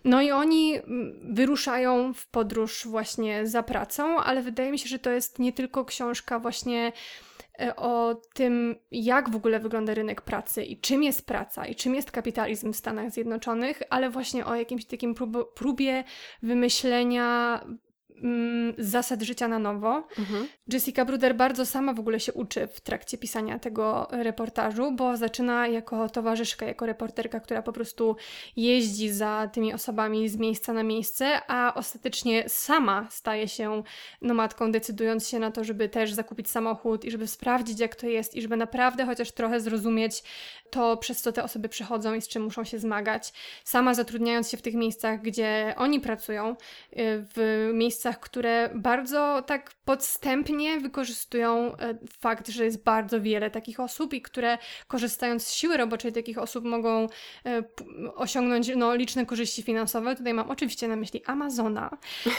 No 0.05 0.23
i 0.23 0.31
oni 0.31 0.77
mm, 0.77 1.35
wyruszają 1.35 2.15
w 2.15 2.27
podróż 2.27 2.87
właśnie 2.87 3.47
za 3.47 3.63
pracą, 3.63 4.19
ale 4.19 4.43
wydaje 4.43 4.71
mi 4.71 4.79
się, 4.79 4.89
że 4.89 4.99
to 4.99 5.11
jest 5.11 5.39
nie 5.39 5.53
tylko 5.53 5.85
książka 5.85 6.39
właśnie 6.39 6.93
e, 7.61 7.77
o 7.77 8.21
tym, 8.35 8.77
jak 8.91 9.31
w 9.31 9.37
ogóle 9.37 9.61
wygląda 9.61 9.95
rynek 9.95 10.23
pracy 10.23 10.65
i 10.65 10.81
czym 10.81 11.03
jest 11.03 11.27
praca 11.27 11.67
i 11.67 11.75
czym 11.75 11.95
jest 11.95 12.11
kapitalizm 12.11 12.73
w 12.73 12.77
Stanach 12.77 13.11
Zjednoczonych, 13.11 13.83
ale 13.91 14.11
właśnie 14.11 14.47
o 14.47 14.55
jakimś 14.55 14.85
takim 14.85 15.15
prób 15.15 15.55
próbie 15.55 16.05
wymyślenia 16.43 17.61
zasad 18.79 19.23
życia 19.23 19.49
na 19.49 19.59
nowo. 19.59 20.07
Mhm. 20.19 20.49
Jessica 20.73 21.05
Bruder 21.05 21.37
bardzo 21.37 21.67
sama 21.67 21.93
w 21.93 22.01
ogóle 22.01 22.21
się 22.21 22.33
uczy 22.33 22.67
w 22.67 22.81
trakcie 22.81 23.19
pisania 23.19 23.59
tego 23.59 24.09
reportażu, 24.11 24.93
bo 24.93 25.17
zaczyna 25.17 25.67
jako 25.67 26.09
towarzyszka, 26.09 26.67
jako 26.67 26.87
reporterka, 26.87 27.41
która 27.41 27.63
po 27.63 27.73
prostu 27.73 28.17
jeździ 28.57 29.11
za 29.11 29.51
tymi 29.53 29.75
osobami 29.75 30.29
z 30.29 30.37
miejsca 30.37 30.73
na 30.73 30.83
miejsce, 30.83 31.51
a 31.51 31.75
ostatecznie 31.75 32.45
sama 32.49 33.07
staje 33.11 33.49
się 33.49 33.83
nomadką, 34.23 34.73
decydując 34.73 35.29
się 35.29 35.39
na 35.39 35.51
to, 35.51 35.65
żeby 35.65 35.89
też 35.89 36.13
zakupić 36.13 36.51
samochód 36.51 37.05
i 37.05 37.11
żeby 37.11 37.27
sprawdzić, 37.27 37.81
jak 37.81 37.97
to 37.97 38.07
jest 38.07 38.35
i 38.35 38.43
żeby 38.43 38.57
naprawdę 38.57 39.07
chociaż 39.07 39.33
trochę 39.33 39.61
zrozumieć 39.61 40.23
to, 40.71 40.97
przez 40.97 41.23
co 41.23 41.33
te 41.33 41.45
osoby 41.45 41.69
przechodzą 41.69 42.15
i 42.15 42.23
z 42.23 42.29
czym 42.29 42.43
muszą 42.43 42.65
się 42.65 42.79
zmagać. 42.79 43.33
Sama 43.65 43.95
zatrudniając 43.95 44.51
się 44.51 44.57
w 44.57 44.63
tych 44.63 44.75
miejscach, 44.75 45.23
gdzie 45.23 45.75
oni 45.77 46.01
pracują, 46.01 46.51
y, 46.51 46.57
w 47.35 47.71
miejscach, 47.75 48.21
które 48.21 48.71
bardzo 48.75 49.43
tak 49.47 49.71
podstępnie 49.85 50.81
wykorzystują 50.81 51.77
e, 51.77 51.99
fakt, 52.21 52.49
że 52.49 52.65
jest 52.65 52.85
bardzo 52.85 53.21
wiele 53.21 53.51
takich 53.51 53.81
osób 53.81 54.15
i 54.15 54.23
które 54.23 54.59
korzystając 54.87 55.47
z 55.47 55.53
siły 55.53 55.77
roboczej 55.77 56.13
takich 56.13 56.39
osób 56.39 56.65
mogą 56.65 57.07
e, 57.47 57.63
osiągnąć 58.15 58.71
no, 58.77 58.95
liczne 58.95 59.27
korzyści 59.27 59.63
finansowe. 59.63 60.17
Tutaj 60.17 60.35
mam 60.35 60.51
oczywiście 60.51 60.89
na 60.89 60.97
myśli 60.97 61.23
Amazona. 61.27 61.91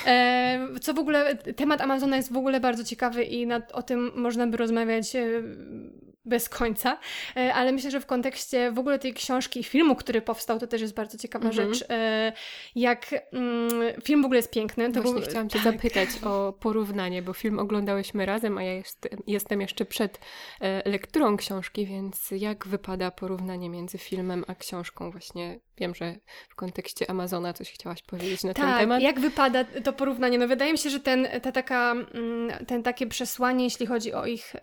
E, 0.06 0.68
co 0.82 0.94
w 0.94 1.00
ogóle, 1.00 1.36
temat 1.36 1.82
Amazona 1.82 2.18
jest 2.18 2.34
w 2.34 2.38
ogóle 2.38 2.60
bardzo 2.60 2.84
ciekawy 2.84 3.24
i 3.24 3.48
nad, 3.48 3.72
o 3.72 3.82
tym 3.82 4.12
można 4.16 4.48
by 4.48 4.58
rozmawiać 4.58 5.14
bez 6.30 6.50
końca, 6.50 6.98
e, 7.38 7.54
ale 7.54 7.72
myślę, 7.72 7.92
że 7.92 8.00
w 8.00 8.06
kontekście 8.06 8.19
w 8.72 8.80
ogóle 8.80 9.00
tej 9.00 9.14
książki 9.14 9.60
i 9.60 9.64
filmu, 9.64 9.96
który 9.96 10.22
powstał, 10.22 10.60
to 10.60 10.68
też 10.68 10.82
jest 10.82 10.94
bardzo 10.94 11.18
ciekawa 11.18 11.50
mhm. 11.50 11.74
rzecz. 11.74 11.86
E, 11.90 12.34
jak 12.76 13.16
mm, 13.32 14.02
film 14.04 14.22
w 14.22 14.26
ogóle 14.26 14.38
jest 14.38 14.52
piękny. 14.52 14.92
To 14.92 15.02
Właśnie 15.02 15.20
był, 15.20 15.30
chciałam 15.30 15.50
Cię 15.50 15.60
tak. 15.60 15.74
zapytać 15.74 16.10
o 16.24 16.54
porównanie, 16.60 17.22
bo 17.22 17.34
film 17.34 17.60
oglądałyśmy 17.60 18.26
razem, 18.26 18.58
a 18.58 18.64
ja 18.64 18.74
jest, 18.74 19.10
jestem 19.28 19.62
jeszcze 19.62 19.86
przed 19.86 20.20
e, 20.62 20.90
lekturą 20.90 21.38
książki, 21.38 21.86
więc 21.86 22.32
jak 22.32 22.68
wypada 22.68 23.12
porównanie 23.12 23.70
między 23.70 23.98
filmem 23.98 24.46
a 24.48 24.56
książką? 24.56 25.12
Właśnie 25.12 25.60
wiem, 25.78 25.96
że 25.96 26.16
w 26.50 26.56
kontekście 26.56 27.10
Amazona 27.10 27.54
coś 27.54 27.72
chciałaś 27.72 28.02
powiedzieć 28.02 28.44
na 28.44 28.54
tak, 28.54 28.66
ten 28.66 28.80
temat. 28.80 29.02
jak 29.02 29.20
wypada 29.20 29.64
to 29.64 29.94
porównanie? 29.94 30.38
No 30.38 30.48
wydaje 30.48 30.72
mi 30.72 30.78
się, 30.78 30.90
że 30.90 31.00
ten, 31.00 31.28
ta 31.42 31.52
taka, 31.52 31.92
mm, 31.92 32.66
ten 32.66 32.84
takie 32.84 33.08
przesłanie, 33.08 33.64
jeśli 33.64 33.86
chodzi 33.86 34.14
o 34.14 34.26
ich 34.26 34.56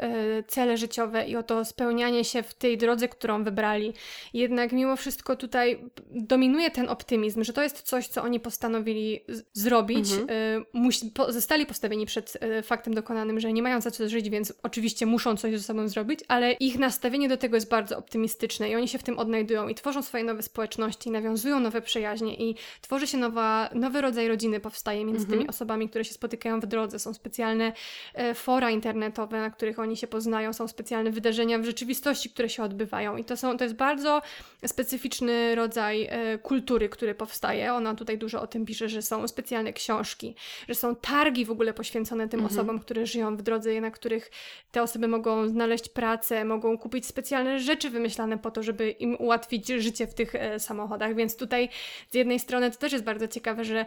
cele 0.49 0.77
życiowe 0.77 1.27
i 1.27 1.37
o 1.37 1.43
to 1.43 1.65
spełnianie 1.65 2.25
się 2.25 2.43
w 2.43 2.55
tej 2.55 2.79
drodze, 2.79 3.09
którą 3.09 3.45
wybrali. 3.47 3.93
Jednak 4.35 4.73
mimo 4.73 4.97
wszystko 4.97 5.37
tutaj 5.37 5.79
dominuje 6.11 6.71
ten 6.71 6.89
optymizm, 6.89 7.45
że 7.45 7.53
to 7.53 7.63
jest 7.63 7.83
coś, 7.83 8.09
co 8.09 8.23
oni 8.23 8.41
postanowili 8.41 9.21
zrobić. 9.53 10.13
Mhm. 10.13 10.65
Y, 10.93 11.11
po, 11.15 11.33
zostali 11.33 11.67
postawieni 11.67 12.07
przed 12.07 12.39
y, 12.59 12.63
faktem 12.63 12.95
dokonanym, 12.95 13.41
że 13.41 13.53
nie 13.53 13.63
mają 13.63 13.81
za 13.81 13.91
co 13.91 14.09
żyć, 14.09 14.31
więc 14.31 14.53
oczywiście 14.63 15.07
muszą 15.07 15.37
coś 15.37 15.53
ze 15.53 15.63
sobą 15.63 15.89
zrobić, 15.89 16.21
ale 16.29 16.53
ich 16.53 16.79
nastawienie 16.79 17.29
do 17.29 17.37
tego 17.37 17.57
jest 17.57 17.69
bardzo 17.69 17.99
optymistyczne 17.99 18.71
i 18.71 18.77
oni 18.77 18.89
się 18.89 18.99
w 18.99 19.03
tym 19.03 19.19
odnajdują 19.19 19.69
i 19.69 19.75
tworzą 19.75 20.03
swoje 20.03 20.25
nowe 20.25 20.43
społeczności, 20.43 21.11
nawiązują 21.11 21.61
nowe 21.61 21.81
przyjaźnie 21.81 22.35
i 22.35 22.55
tworzy 22.81 23.07
się 23.07 23.19
nowa, 23.19 23.71
nowy 23.75 24.01
rodzaj 24.01 24.29
rodziny 24.29 24.61
powstaje 24.61 25.05
między 25.05 25.23
mhm. 25.23 25.39
tymi 25.39 25.51
osobami, 25.51 25.89
które 25.89 26.05
się 26.05 26.15
spotykają 26.15 26.61
w 26.61 26.67
drodze. 26.67 26.99
Są 26.99 27.15
specjalne 27.15 27.73
e, 28.15 28.35
fora 28.35 28.71
internetowe, 28.71 29.41
na 29.41 29.51
których 29.51 29.79
oni 29.79 29.97
się 29.97 30.07
poznają, 30.07 30.53
są 30.53 30.69
specjalne 30.69 31.11
wydarzenia 31.11 31.59
w 31.59 31.65
rzeczywistości, 31.65 32.31
które 32.31 32.49
się 32.49 32.63
odbywają. 32.63 33.17
I 33.17 33.25
to, 33.25 33.36
są, 33.37 33.57
to 33.57 33.65
jest 33.65 33.77
bardzo 33.77 34.23
specyficzny 34.67 35.55
rodzaj 35.55 36.07
e, 36.11 36.39
kultury, 36.39 36.89
który 36.89 37.15
powstaje. 37.15 37.75
Ona 37.75 37.95
tutaj 37.95 38.19
dużo 38.19 38.43
o 38.43 38.47
tym 38.47 38.67
pisze, 38.67 38.89
że 38.89 39.03
są 39.03 39.29
specjalne 39.29 39.73
książki, 39.73 40.35
że 40.69 40.75
są 40.75 40.97
targi 40.97 41.45
w 41.45 41.51
ogóle 41.51 41.75
poświęcone 41.75 42.29
tym 42.29 42.41
mhm. 42.41 42.59
osobom, 42.59 42.79
które 42.79 43.07
żyją 43.07 43.37
w 43.37 43.43
drodze, 43.43 43.81
na 43.81 43.91
których 43.91 44.31
te 44.71 44.83
osoby 44.83 45.09
mogą 45.09 45.49
znaleźć 45.49 45.89
pracę, 45.89 46.45
mogą 46.45 46.79
kupić 46.79 47.07
specjalne 47.07 47.61
rzeczy 47.61 47.91
wymyślane 47.91 48.39
po 48.39 48.51
to, 48.51 48.63
żeby 48.63 48.91
im 48.91 49.17
ułatwić 49.19 49.69
życie 49.69 50.07
w 50.07 50.15
tych 50.15 50.35
e, 50.35 50.61
samochodach. 50.61 51.15
Więc 51.15 51.37
tutaj 51.37 51.69
z 52.11 52.15
jednej 52.15 52.39
strony 52.39 52.71
to 52.71 52.77
też 52.77 52.93
jest 52.93 53.05
bardzo 53.05 53.29
ciekawe, 53.29 53.65
że 53.65 53.87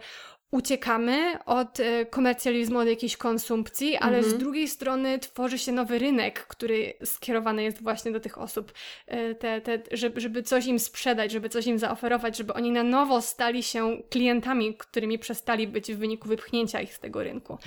uciekamy 0.51 1.43
od 1.45 1.79
e, 1.79 2.05
komercjalizmu, 2.05 2.79
od 2.79 2.87
jakiejś 2.87 3.17
konsumpcji, 3.17 3.97
ale 3.97 4.17
-hmm. 4.17 4.23
z 4.23 4.25
mhm. 4.25 4.39
drugiej 4.39 4.67
strony 4.67 5.19
tworzy 5.19 5.57
się 5.57 5.71
nowy 5.71 5.99
rynek, 5.99 6.47
który 6.47 6.93
skierowany 7.03 7.63
jest 7.63 7.83
właśnie 7.83 8.11
do 8.11 8.19
tych 8.19 8.37
osób, 8.37 8.73
e, 9.07 9.35
te, 9.35 9.61
te, 9.61 9.79
żeby, 9.91 10.21
żeby 10.21 10.43
coś 10.43 10.65
im 10.65 10.79
sprzedać, 10.79 11.31
żeby 11.31 11.49
coś 11.49 11.67
im 11.67 11.79
zaoferować, 11.79 12.37
żeby 12.37 12.53
oni 12.53 12.71
na 12.71 12.83
nowo 12.83 13.21
stali 13.21 13.63
się 13.63 14.01
klientami, 14.09 14.75
którymi 14.75 15.19
przestali 15.19 15.67
być 15.67 15.93
w 15.93 15.97
wyniku 15.97 16.27
wypchnięcia 16.27 16.81
ich 16.81 16.93
z 16.93 16.99
tego 16.99 17.23
rynku. 17.23 17.57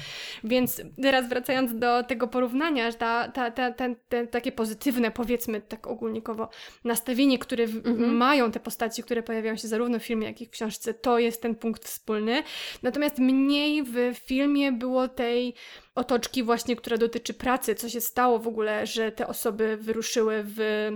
Więc 0.45 0.83
teraz 1.03 1.29
wracając 1.29 1.79
do 1.79 2.03
tego 2.03 2.29
porównania, 2.29 2.93
ta, 2.93 3.29
ta, 3.29 3.51
ta, 3.51 3.73
ta, 3.73 3.89
te, 4.09 4.27
takie 4.27 4.53
pozytywne, 4.53 5.11
powiedzmy 5.11 5.61
tak 5.61 5.87
ogólnikowo, 5.87 6.49
nastawienie, 6.85 7.39
które 7.39 7.67
-hmm. 7.67 8.13
mają 8.13 8.51
te 8.51 8.61
postaci, 8.61 9.03
które 9.03 9.23
pojawiają 9.23 9.57
się 9.57 9.69
zarówno 9.69 9.99
w 9.99 10.03
filmie, 10.03 10.27
jak 10.27 10.41
i 10.41 10.47
w 10.47 10.51
książce, 10.51 10.95
to 10.95 11.19
jest 11.19 11.43
ten 11.43 11.55
punkt 11.55 11.85
wspólny. 11.85 12.43
Natomiast 12.83 13.19
mniej 13.19 13.83
w 13.83 13.97
filmie 14.27 14.73
było 14.73 15.09
tej 15.09 15.55
otoczki 15.95 16.43
właśnie, 16.43 16.77
która 16.77 16.97
dotyczy 16.97 17.35
pracy, 17.35 17.75
co 17.75 17.89
się 17.89 18.01
stało 18.01 18.39
w 18.39 18.49
ogóle, 18.49 18.87
że 18.87 19.13
te 19.13 19.27
osoby 19.27 19.77
wyruszyły 19.77 20.43
w 20.45 20.91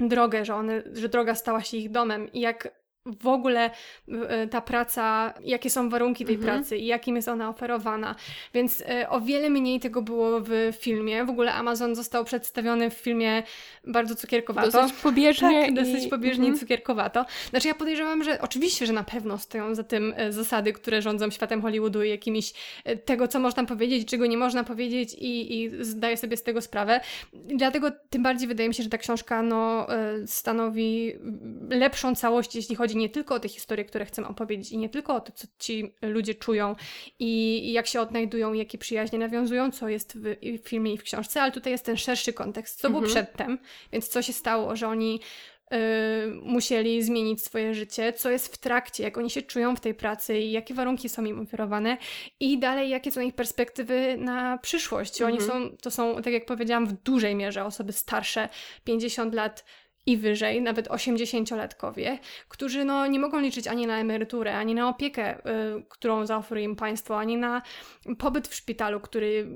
drogę, 0.00 0.44
że, 0.44 0.54
one, 0.54 0.82
że 0.92 1.08
droga 1.08 1.34
stała 1.34 1.62
się 1.62 1.76
ich 1.76 1.90
domem. 1.90 2.32
I 2.32 2.40
jak 2.40 2.78
w 3.20 3.26
ogóle 3.26 3.70
e, 4.08 4.46
ta 4.46 4.60
praca, 4.60 5.34
jakie 5.44 5.70
są 5.70 5.88
warunki 5.88 6.24
tej 6.24 6.34
mhm. 6.34 6.54
pracy 6.54 6.76
i 6.76 6.86
jakim 6.86 7.16
jest 7.16 7.28
ona 7.28 7.48
oferowana. 7.48 8.14
Więc 8.54 8.82
e, 8.88 9.08
o 9.08 9.20
wiele 9.20 9.50
mniej 9.50 9.80
tego 9.80 10.02
było 10.02 10.40
w 10.40 10.72
filmie. 10.80 11.24
W 11.24 11.30
ogóle 11.30 11.54
Amazon 11.54 11.94
został 11.94 12.24
przedstawiony 12.24 12.90
w 12.90 12.94
filmie 12.94 13.42
bardzo 13.86 14.14
cukierkowato. 14.14 14.70
Dosyć 14.70 14.96
pobieżnie. 15.02 15.60
tak, 15.60 15.70
i... 15.70 15.74
dosyć 15.74 16.06
pobieżnie 16.10 16.44
mhm. 16.44 16.58
cukierkowato. 16.58 17.24
Znaczy 17.50 17.68
ja 17.68 17.74
podejrzewam, 17.74 18.24
że 18.24 18.40
oczywiście, 18.40 18.86
że 18.86 18.92
na 18.92 19.04
pewno 19.04 19.38
stoją 19.38 19.74
za 19.74 19.84
tym 19.84 20.14
e, 20.16 20.32
zasady, 20.32 20.72
które 20.72 21.02
rządzą 21.02 21.30
światem 21.30 21.62
Hollywoodu 21.62 22.02
i 22.02 22.10
jakimiś 22.10 22.52
tego, 23.04 23.28
co 23.28 23.40
można 23.40 23.64
powiedzieć, 23.64 24.08
czego 24.08 24.26
nie 24.26 24.36
można 24.36 24.64
powiedzieć 24.64 25.14
i, 25.14 25.62
i 25.62 25.84
zdaję 25.84 26.16
sobie 26.16 26.36
z 26.36 26.42
tego 26.42 26.60
sprawę. 26.60 27.00
Dlatego 27.32 27.90
tym 28.10 28.22
bardziej 28.22 28.48
wydaje 28.48 28.68
mi 28.68 28.74
się, 28.74 28.82
że 28.82 28.88
ta 28.88 28.98
książka 28.98 29.42
no, 29.42 29.86
stanowi 30.26 31.12
lepszą 31.70 32.14
całość, 32.14 32.56
jeśli 32.56 32.76
chodzi 32.76 32.87
nie 32.94 33.08
tylko 33.08 33.34
o 33.34 33.40
te 33.40 33.48
historie, 33.48 33.84
które 33.84 34.04
chcę 34.04 34.28
opowiedzieć 34.28 34.72
i 34.72 34.78
nie 34.78 34.88
tylko 34.88 35.14
o 35.14 35.20
to, 35.20 35.32
co 35.32 35.46
ci 35.58 35.94
ludzie 36.02 36.34
czują 36.34 36.76
i, 37.18 37.72
jak 37.72 37.86
się 37.86 38.00
odnajdują, 38.00 38.52
jakie 38.52 38.78
przyjaźnie 38.78 39.18
nawiązują, 39.18 39.70
co 39.70 39.88
jest 39.88 40.18
w, 40.18 40.36
w 40.62 40.68
filmie 40.68 40.92
i 40.92 40.98
w 40.98 41.02
książce, 41.02 41.42
ale 41.42 41.52
tutaj 41.52 41.72
jest 41.72 41.84
ten 41.84 41.96
szerszy 41.96 42.32
kontekst, 42.32 42.80
co 42.80 42.88
mhm. 42.88 43.04
było 43.04 43.14
przedtem, 43.14 43.58
więc 43.92 44.08
co 44.08 44.22
się 44.22 44.32
stało, 44.32 44.76
że 44.76 44.88
oni 44.88 45.20
Yy, 45.70 46.34
musieli 46.42 47.02
zmienić 47.02 47.42
swoje 47.42 47.74
życie, 47.74 48.12
co 48.12 48.30
jest 48.30 48.54
w 48.54 48.58
trakcie, 48.58 49.02
jak 49.02 49.18
oni 49.18 49.30
się 49.30 49.42
czują 49.42 49.76
w 49.76 49.80
tej 49.80 49.94
pracy 49.94 50.38
i 50.38 50.52
jakie 50.52 50.74
warunki 50.74 51.08
są 51.08 51.24
im 51.24 51.40
oferowane 51.40 51.96
i 52.40 52.58
dalej 52.58 52.90
jakie 52.90 53.12
są 53.12 53.20
ich 53.20 53.34
perspektywy 53.34 54.16
na 54.16 54.58
przyszłość. 54.58 55.22
Oni 55.22 55.38
mhm. 55.38 55.50
są, 55.50 55.76
to 55.76 55.90
są, 55.90 56.22
tak 56.22 56.32
jak 56.32 56.46
powiedziałam, 56.46 56.86
w 56.86 56.92
dużej 56.92 57.34
mierze 57.34 57.64
osoby 57.64 57.92
starsze, 57.92 58.48
50 58.84 59.34
lat, 59.34 59.64
i 60.08 60.16
wyżej, 60.16 60.62
nawet 60.62 60.88
80-latkowie, 60.88 62.18
którzy 62.48 62.84
no, 62.84 63.06
nie 63.06 63.18
mogą 63.18 63.40
liczyć 63.40 63.66
ani 63.66 63.86
na 63.86 63.98
emeryturę, 63.98 64.56
ani 64.56 64.74
na 64.74 64.88
opiekę, 64.88 65.38
y, 65.38 65.42
którą 65.88 66.26
zaoferuje 66.26 66.64
im 66.64 66.76
państwo, 66.76 67.18
ani 67.18 67.36
na 67.36 67.62
pobyt 68.18 68.48
w 68.48 68.54
szpitalu, 68.54 69.00
który, 69.00 69.48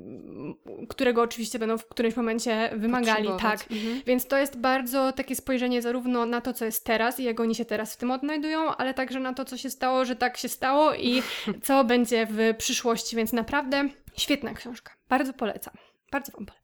którego 0.88 1.22
oczywiście 1.22 1.58
będą 1.58 1.78
w 1.78 1.88
którymś 1.88 2.16
momencie 2.16 2.70
wymagali. 2.76 3.28
Tak. 3.40 3.64
Mhm. 3.70 4.02
Więc 4.06 4.26
to 4.26 4.38
jest 4.38 4.58
bardzo 4.58 5.12
takie 5.12 5.36
spojrzenie 5.36 5.82
zarówno 5.82 6.26
na 6.26 6.40
to, 6.40 6.52
co 6.52 6.64
jest 6.64 6.84
teraz 6.84 7.20
i 7.20 7.24
jak 7.24 7.40
oni 7.40 7.54
się 7.54 7.64
teraz 7.64 7.94
w 7.94 7.96
tym 7.96 8.10
odnajdują, 8.10 8.76
ale 8.76 8.94
także 8.94 9.20
na 9.20 9.34
to, 9.34 9.44
co 9.44 9.56
się 9.56 9.70
stało, 9.70 10.04
że 10.04 10.16
tak 10.16 10.36
się 10.36 10.48
stało 10.48 10.94
i 10.94 11.22
co 11.66 11.84
będzie 11.84 12.26
w 12.30 12.54
przyszłości. 12.58 13.16
Więc 13.16 13.32
naprawdę 13.32 13.88
świetna 14.16 14.54
książka. 14.54 14.92
Bardzo 15.08 15.32
polecam. 15.32 15.74
Bardzo 16.12 16.32
Wam 16.32 16.46
polecam. 16.46 16.61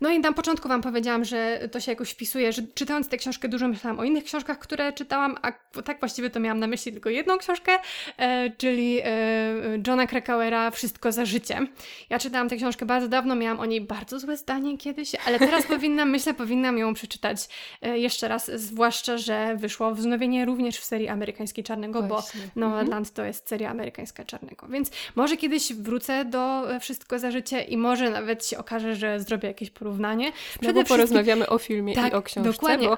No 0.00 0.10
i 0.10 0.18
na 0.18 0.32
początku 0.32 0.68
Wam 0.68 0.82
powiedziałam, 0.82 1.24
że 1.24 1.68
to 1.72 1.80
się 1.80 1.92
jakoś 1.92 2.10
wpisuje, 2.10 2.52
że 2.52 2.62
czytając 2.74 3.08
tę 3.08 3.16
książkę 3.16 3.48
dużo 3.48 3.68
myślałam 3.68 4.00
o 4.00 4.04
innych 4.04 4.24
książkach, 4.24 4.58
które 4.58 4.92
czytałam, 4.92 5.36
a 5.42 5.52
tak 5.82 6.00
właściwie 6.00 6.30
to 6.30 6.40
miałam 6.40 6.58
na 6.58 6.66
myśli 6.66 6.92
tylko 6.92 7.10
jedną 7.10 7.38
książkę, 7.38 7.72
e, 8.16 8.50
czyli 8.50 9.00
e, 9.04 9.08
Johna 9.86 10.06
Krakauera 10.06 10.70
Wszystko 10.70 11.12
za 11.12 11.24
życie. 11.24 11.66
Ja 12.10 12.18
czytałam 12.18 12.48
tę 12.48 12.56
książkę 12.56 12.86
bardzo 12.86 13.08
dawno, 13.08 13.34
miałam 13.34 13.60
o 13.60 13.66
niej 13.66 13.80
bardzo 13.80 14.18
złe 14.18 14.36
zdanie 14.36 14.78
kiedyś, 14.78 15.12
ale 15.26 15.38
teraz 15.38 15.66
powinnam, 15.76 16.10
myślę, 16.10 16.34
powinnam 16.34 16.78
ją 16.78 16.94
przeczytać 16.94 17.48
e, 17.82 17.98
jeszcze 17.98 18.28
raz, 18.28 18.50
zwłaszcza, 18.54 19.18
że 19.18 19.56
wyszło 19.56 19.94
wznowienie 19.94 20.44
również 20.44 20.78
w 20.78 20.84
serii 20.84 21.08
amerykańskiej 21.08 21.64
Czarnego, 21.64 22.02
Właśnie. 22.02 22.40
bo 22.54 22.60
Nomadland 22.60 23.08
mhm. 23.08 23.14
to 23.14 23.24
jest 23.24 23.48
seria 23.48 23.70
amerykańska 23.70 24.24
Czarnego, 24.24 24.68
więc 24.68 24.90
może 25.14 25.36
kiedyś 25.36 25.72
wrócę 25.72 26.24
do 26.24 26.74
e, 26.74 26.80
Wszystko 26.80 27.18
za 27.18 27.30
życie 27.30 27.62
i 27.62 27.76
może 27.76 28.10
nawet 28.10 28.46
się 28.46 28.58
okaże, 28.58 28.96
że 28.96 29.20
zrobię 29.20 29.48
jakieś 29.48 29.70
porównanie. 29.78 30.32
Przede 30.60 30.80
no 30.80 30.86
porozmawiamy 30.86 31.48
o 31.48 31.58
filmie 31.58 31.94
tak, 31.94 32.12
i 32.12 32.16
o 32.16 32.22
książce, 32.22 32.52
dokładnie. 32.52 32.88
bo 32.88 32.96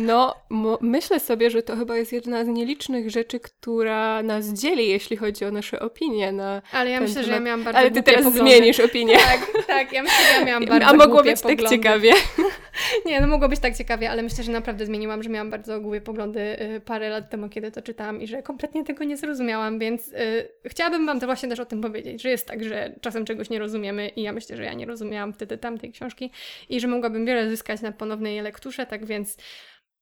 no, 0.00 0.34
myślę 0.80 1.20
sobie, 1.20 1.50
że 1.50 1.62
to 1.62 1.76
chyba 1.76 1.96
jest 1.96 2.12
jedna 2.12 2.44
z 2.44 2.48
nielicznych 2.48 3.10
rzeczy, 3.10 3.40
która 3.40 4.22
nas 4.22 4.46
dzieli, 4.46 4.88
jeśli 4.88 5.16
chodzi 5.16 5.44
o 5.44 5.50
nasze 5.50 5.80
opinie 5.80 6.32
na 6.32 6.62
Ale 6.72 6.90
ja 6.90 7.00
myślę, 7.00 7.14
temat. 7.14 7.26
że 7.26 7.32
ja 7.32 7.40
miałam 7.40 7.64
bardzo 7.64 7.78
Ale 7.78 7.90
ty 7.90 8.02
teraz 8.02 8.24
poglądy. 8.24 8.50
zmienisz 8.50 8.80
opinię. 8.80 9.16
Tak, 9.18 9.66
tak, 9.66 9.92
ja 9.92 10.02
myślę, 10.02 10.18
że 10.32 10.38
ja 10.40 10.44
miałam 10.44 10.64
bardzo 10.66 10.88
A 10.88 10.92
mogło 10.92 11.22
być 11.22 11.40
poglądy. 11.40 11.62
tak 11.62 11.72
ciekawie. 11.72 12.12
Nie, 13.06 13.20
no 13.20 13.26
mogło 13.26 13.48
być 13.48 13.60
tak 13.60 13.76
ciekawie, 13.76 14.10
ale 14.10 14.22
myślę, 14.22 14.44
że 14.44 14.52
naprawdę 14.52 14.86
zmieniłam, 14.86 15.22
że 15.22 15.30
miałam 15.30 15.50
bardzo 15.50 15.80
głupie 15.80 16.00
poglądy 16.00 16.40
y, 16.60 16.80
parę 16.80 17.08
lat 17.08 17.30
temu, 17.30 17.48
kiedy 17.48 17.70
to 17.70 17.82
czytałam 17.82 18.22
i 18.22 18.26
że 18.26 18.42
kompletnie 18.42 18.84
tego 18.84 19.04
nie 19.04 19.16
zrozumiałam, 19.16 19.78
więc 19.78 20.08
y, 20.08 20.48
chciałabym 20.66 21.06
Wam 21.06 21.20
to 21.20 21.26
właśnie 21.26 21.48
też 21.48 21.60
o 21.60 21.64
tym 21.64 21.80
powiedzieć, 21.80 22.22
że 22.22 22.30
jest 22.30 22.46
tak, 22.46 22.64
że 22.64 22.94
czasem 23.00 23.24
czegoś 23.24 23.50
nie 23.50 23.58
rozumiemy 23.58 24.08
i 24.08 24.22
ja 24.22 24.32
myślę, 24.32 24.56
że 24.56 24.64
ja 24.64 24.72
nie 24.72 24.86
rozumiałam 24.86 25.32
wtedy 25.32 25.58
tamtej 25.64 25.92
książki 25.92 26.30
i 26.68 26.80
że 26.80 26.88
mogłabym 26.88 27.26
wiele 27.26 27.50
zyskać 27.50 27.80
na 27.80 27.92
ponownej 27.92 28.40
lekturze, 28.40 28.86
tak 28.86 29.06
więc 29.06 29.36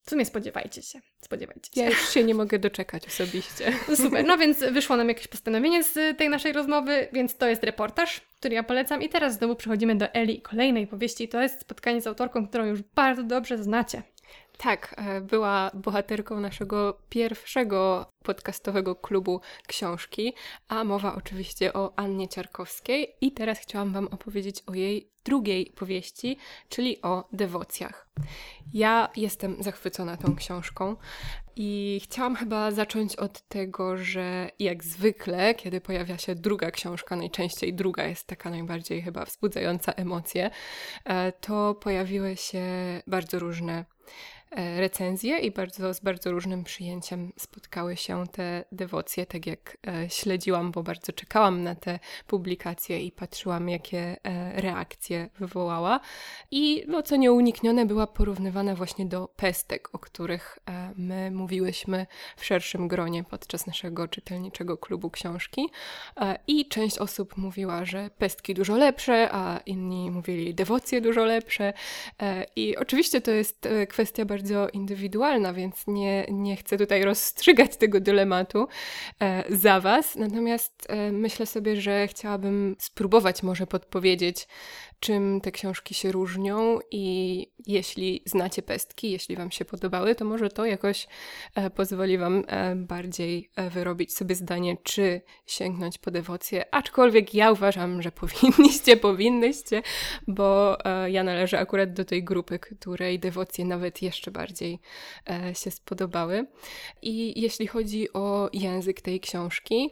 w 0.05 0.11
sumie 0.11 0.25
spodziewajcie 0.25 0.83
się, 0.83 1.01
spodziewajcie 1.21 1.73
się. 1.75 1.81
Ja 1.81 1.89
już 1.89 2.09
się 2.09 2.25
nie 2.25 2.35
mogę 2.35 2.59
doczekać 2.59 3.07
osobiście. 3.07 3.73
Super, 4.05 4.25
no 4.25 4.39
więc 4.39 4.59
wyszło 4.59 4.97
nam 4.97 5.09
jakieś 5.09 5.29
postanowienie 5.29 5.85
z 5.85 6.19
tej 6.19 6.29
naszej 6.29 6.53
rozmowy, 6.53 7.09
więc 7.13 7.37
to 7.37 7.49
jest 7.49 7.65
reportaż, 7.65 8.21
który 8.21 8.55
ja 8.55 8.63
polecam 8.63 9.03
i 9.03 9.09
teraz 9.09 9.35
znowu 9.35 9.57
przechodzimy 9.57 9.97
do 9.97 10.13
Eli 10.13 10.43
kolejnej 10.43 10.87
powieści. 10.87 11.29
To 11.29 11.43
jest 11.43 11.61
spotkanie 11.61 12.01
z 12.01 12.07
autorką, 12.07 12.49
którą 12.49 12.65
już 12.65 12.83
bardzo 12.83 13.23
dobrze 13.23 13.63
znacie. 13.63 14.03
Tak, 14.59 14.95
e, 14.99 15.21
była 15.21 15.71
bohaterką 15.75 16.41
naszego 16.41 16.99
pierwszego 17.09 18.07
podcastowego 18.23 18.97
klubu 18.97 19.41
książki, 19.67 20.35
a 20.69 20.85
mowa 20.85 21.15
oczywiście 21.15 21.73
o 21.73 21.93
Annie 21.97 22.29
Ciarkowskiej 22.29 23.15
i 23.21 23.33
teraz 23.33 23.59
chciałam 23.59 23.93
Wam 23.93 24.07
opowiedzieć 24.07 24.63
o 24.67 24.75
jej 24.75 25.13
drugiej 25.25 25.67
powieści, 25.77 26.39
czyli 26.69 27.03
o 27.03 27.29
dewocjach. 27.33 28.09
Ja 28.75 29.09
jestem 29.17 29.63
zachwycona 29.63 30.17
tą 30.17 30.37
książką 30.37 30.97
i 31.57 32.01
chciałam 32.05 32.37
chyba 32.37 32.71
zacząć 32.71 33.17
od 33.17 33.49
tego, 33.49 33.97
że 33.97 34.51
jak 34.59 34.85
zwykle, 34.85 35.55
kiedy 35.55 35.81
pojawia 35.81 36.19
się 36.19 36.35
druga 36.35 36.71
książka, 36.71 37.17
najczęściej 37.17 37.75
druga 37.75 38.05
jest 38.05 38.27
taka 38.27 38.51
najbardziej 38.51 39.03
chyba 39.03 39.25
wzbudzająca 39.25 39.93
emocje, 39.93 40.51
e, 41.05 41.33
to 41.33 41.75
pojawiły 41.75 42.37
się 42.37 42.63
bardzo 43.07 43.39
różne 43.39 43.85
recenzje 44.57 45.39
i 45.39 45.51
bardzo, 45.51 45.95
z 45.95 46.01
bardzo 46.01 46.33
różnym 46.33 46.65
przyjęciem 46.65 47.33
spotkały 47.39 47.97
się 47.97 48.27
te 48.33 48.65
dewocje, 48.73 49.27
tak 49.27 49.47
jak 49.47 49.79
e, 49.87 50.11
śledziłam, 50.11 50.73
bo 50.73 50.83
bardzo 50.83 51.13
czekałam 51.13 51.63
na 51.63 51.75
te 51.75 51.99
publikacje 52.27 53.01
i 53.01 53.13
patrzyłam, 53.13 53.69
jakie 53.69 54.17
e, 54.25 54.61
reakcje 54.61 55.29
wywołała. 55.39 56.01
I 56.51 56.85
no, 56.89 57.03
co 57.03 57.17
nieuniknione, 57.17 57.87
była 57.87 58.07
porównywana 58.07 58.75
właśnie 58.75 59.07
do 59.07 59.29
pestek, 59.37 59.89
o 59.95 59.99
których 59.99 60.59
my 60.97 61.31
mówiłyśmy 61.31 62.07
w 62.37 62.45
szerszym 62.45 62.89
gronie 62.89 63.25
podczas 63.25 63.67
naszego 63.67 64.09
czytelniczego 64.09 64.79
klubu 64.79 65.11
książki. 65.11 65.69
I 66.47 66.69
część 66.69 66.99
osób 66.99 67.37
mówiła, 67.37 67.85
że 67.85 68.11
pestki 68.19 68.55
dużo 68.55 68.77
lepsze, 68.77 69.29
a 69.33 69.61
inni 69.67 70.11
mówili 70.11 70.55
dewocje 70.55 71.01
dużo 71.01 71.25
lepsze. 71.25 71.73
I 72.57 72.77
oczywiście 72.77 73.21
to 73.21 73.31
jest 73.31 73.69
kwestia 73.89 74.25
bardzo 74.25 74.42
bardzo 74.43 74.69
indywidualna, 74.69 75.53
więc 75.53 75.85
nie, 75.87 76.27
nie 76.31 76.57
chcę 76.57 76.79
tutaj 76.79 77.05
rozstrzygać 77.05 77.77
tego 77.77 78.01
dylematu 78.01 78.69
e, 79.21 79.45
za 79.49 79.81
Was. 79.81 80.17
Natomiast 80.17 80.87
e, 80.89 81.13
myślę 81.13 81.47
sobie, 81.47 81.81
że 81.81 82.09
chciałabym 82.09 82.77
spróbować 82.79 83.43
może 83.43 83.67
podpowiedzieć, 83.67 84.49
czym 85.03 85.41
te 85.41 85.53
książki 85.53 85.95
się 85.95 86.13
różnią 86.13 86.79
i 86.91 87.47
jeśli 87.67 88.23
znacie 88.27 88.63
pestki, 88.63 89.11
jeśli 89.11 89.37
Wam 89.37 89.51
się 89.51 89.65
podobały, 89.65 90.15
to 90.15 90.25
może 90.25 90.49
to 90.49 90.67
jakoś 90.67 91.07
e, 91.55 91.71
pozwoli 91.71 92.19
Wam 92.19 92.45
e, 92.47 92.77
bardziej 92.77 93.51
e, 93.57 93.71
wyrobić 93.71 94.17
sobie 94.17 94.35
zdanie, 94.35 94.77
czy 94.83 95.21
sięgnąć 95.47 95.99
po 95.99 96.11
dewocję. 96.11 96.75
Aczkolwiek 96.75 97.35
ja 97.35 97.53
uważam, 97.53 98.03
że 98.03 98.13
powinniście, 98.23 98.97
powinnyście, 98.97 99.83
bo 100.27 100.79
ja 101.07 101.25
należę 101.25 101.59
akurat 101.59 101.93
do 101.93 102.05
tej 102.05 102.25
grupy, 102.25 102.59
której 102.59 103.19
dewocje 103.19 103.65
nawet 103.65 104.03
jeszcze 104.03 104.31
bardziej 104.31 104.81
się 105.55 105.71
spodobały. 105.71 106.47
I 107.03 107.41
jeśli 107.41 107.67
chodzi 107.67 108.13
o 108.13 108.51
język 108.53 109.01
tej 109.01 109.21
książki, 109.21 109.91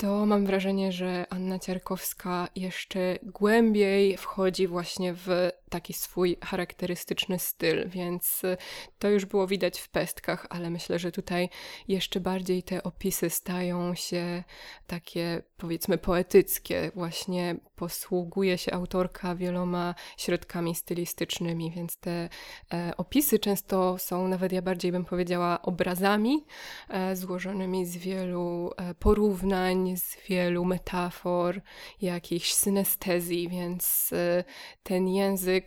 to 0.00 0.26
mam 0.26 0.46
wrażenie, 0.46 0.92
że 0.92 1.26
Anna 1.30 1.58
Ciarkowska 1.58 2.48
jeszcze 2.56 3.18
głębiej 3.22 4.16
wchodzi 4.16 4.66
właśnie 4.66 5.14
w 5.14 5.50
taki 5.70 5.92
swój 5.92 6.36
charakterystyczny 6.44 7.38
styl, 7.38 7.88
więc 7.88 8.44
y, 8.44 8.56
to 8.98 9.08
już 9.08 9.24
było 9.24 9.46
widać 9.46 9.80
w 9.80 9.88
pestkach, 9.88 10.46
ale 10.50 10.70
myślę, 10.70 10.98
że 10.98 11.12
tutaj 11.12 11.48
jeszcze 11.88 12.20
bardziej 12.20 12.62
te 12.62 12.82
opisy 12.82 13.30
stają 13.30 13.94
się 13.94 14.44
takie 14.86 15.42
powiedzmy 15.56 15.98
poetyckie. 15.98 16.90
Właśnie 16.94 17.56
posługuje 17.76 18.58
się 18.58 18.72
autorka 18.72 19.34
wieloma 19.34 19.94
środkami 20.16 20.74
stylistycznymi, 20.74 21.70
więc 21.70 21.96
te 21.96 22.28
e, 22.72 22.92
opisy 22.96 23.38
często 23.38 23.98
są 23.98 24.28
nawet 24.28 24.52
ja 24.52 24.62
bardziej 24.62 24.92
bym 24.92 25.04
powiedziała 25.04 25.62
obrazami 25.62 26.44
e, 26.88 27.16
złożonymi 27.16 27.86
z 27.86 27.96
wielu 27.96 28.70
e, 28.76 28.94
porównań, 28.94 29.96
z 29.96 30.16
wielu 30.28 30.64
metafor, 30.64 31.60
jakichś 32.00 32.52
synestezji, 32.52 33.48
więc 33.48 34.12
e, 34.12 34.44
ten 34.82 35.08
język 35.08 35.59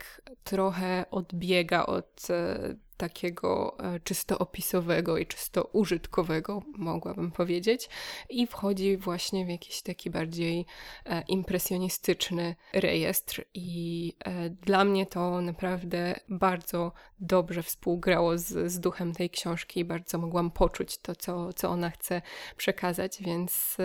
trochę 0.44 1.06
odbiega 1.12 1.86
od 1.86 2.28
e, 2.30 2.76
takiego 2.98 3.78
e, 3.80 4.00
czysto 4.00 4.40
opisowego 4.40 5.18
i 5.18 5.26
czysto 5.26 5.70
użytkowego, 5.74 6.62
mogłabym 6.78 7.32
powiedzieć, 7.32 7.90
i 8.30 8.48
wchodzi 8.48 8.98
właśnie 8.98 9.46
w 9.46 9.50
jakiś 9.50 9.82
taki 9.82 10.10
bardziej 10.10 10.66
e, 11.06 11.24
impresjonistyczny 11.28 12.56
rejestr. 12.74 13.44
I 13.54 14.14
dla 14.62 14.86
mnie 14.86 15.06
to 15.06 15.42
naprawdę 15.42 16.20
bardzo 16.30 16.92
dobrze 17.20 17.64
współgrało 17.64 18.38
z, 18.38 18.72
z 18.72 18.80
duchem 18.80 19.14
tej 19.14 19.30
książki 19.30 19.80
i 19.80 19.86
bardzo 19.86 20.18
mogłam 20.18 20.52
poczuć 20.52 20.98
to, 20.98 21.16
co, 21.16 21.54
co 21.54 21.70
ona 21.70 21.90
chce 21.90 22.22
przekazać, 22.58 23.24
więc 23.24 23.78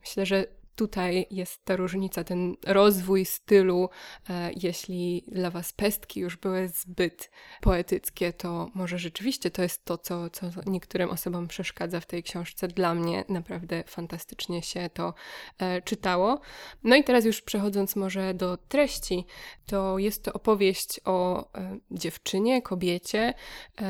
myślę, 0.00 0.26
że 0.26 0.46
tutaj 0.76 1.26
jest 1.30 1.64
ta 1.64 1.76
różnica, 1.76 2.24
ten 2.24 2.56
rozwój 2.66 3.24
stylu. 3.24 3.88
E, 4.30 4.50
jeśli 4.56 5.24
dla 5.28 5.50
Was 5.50 5.72
pestki 5.72 6.20
już 6.20 6.36
były 6.36 6.68
zbyt 6.68 7.30
poetyckie, 7.60 8.32
to 8.32 8.70
może 8.74 8.98
rzeczywiście 8.98 9.50
to 9.50 9.62
jest 9.62 9.84
to, 9.84 9.98
co, 9.98 10.30
co 10.30 10.46
niektórym 10.66 11.10
osobom 11.10 11.48
przeszkadza 11.48 12.00
w 12.00 12.06
tej 12.06 12.22
książce. 12.22 12.68
Dla 12.68 12.94
mnie 12.94 13.24
naprawdę 13.28 13.84
fantastycznie 13.86 14.62
się 14.62 14.90
to 14.94 15.14
e, 15.58 15.82
czytało. 15.82 16.40
No 16.84 16.96
i 16.96 17.04
teraz 17.04 17.24
już 17.24 17.42
przechodząc 17.42 17.96
może 17.96 18.34
do 18.34 18.56
treści, 18.56 19.26
to 19.66 19.98
jest 19.98 20.24
to 20.24 20.32
opowieść 20.32 21.00
o 21.04 21.48
e, 21.54 21.78
dziewczynie, 21.90 22.62
kobiecie 22.62 23.34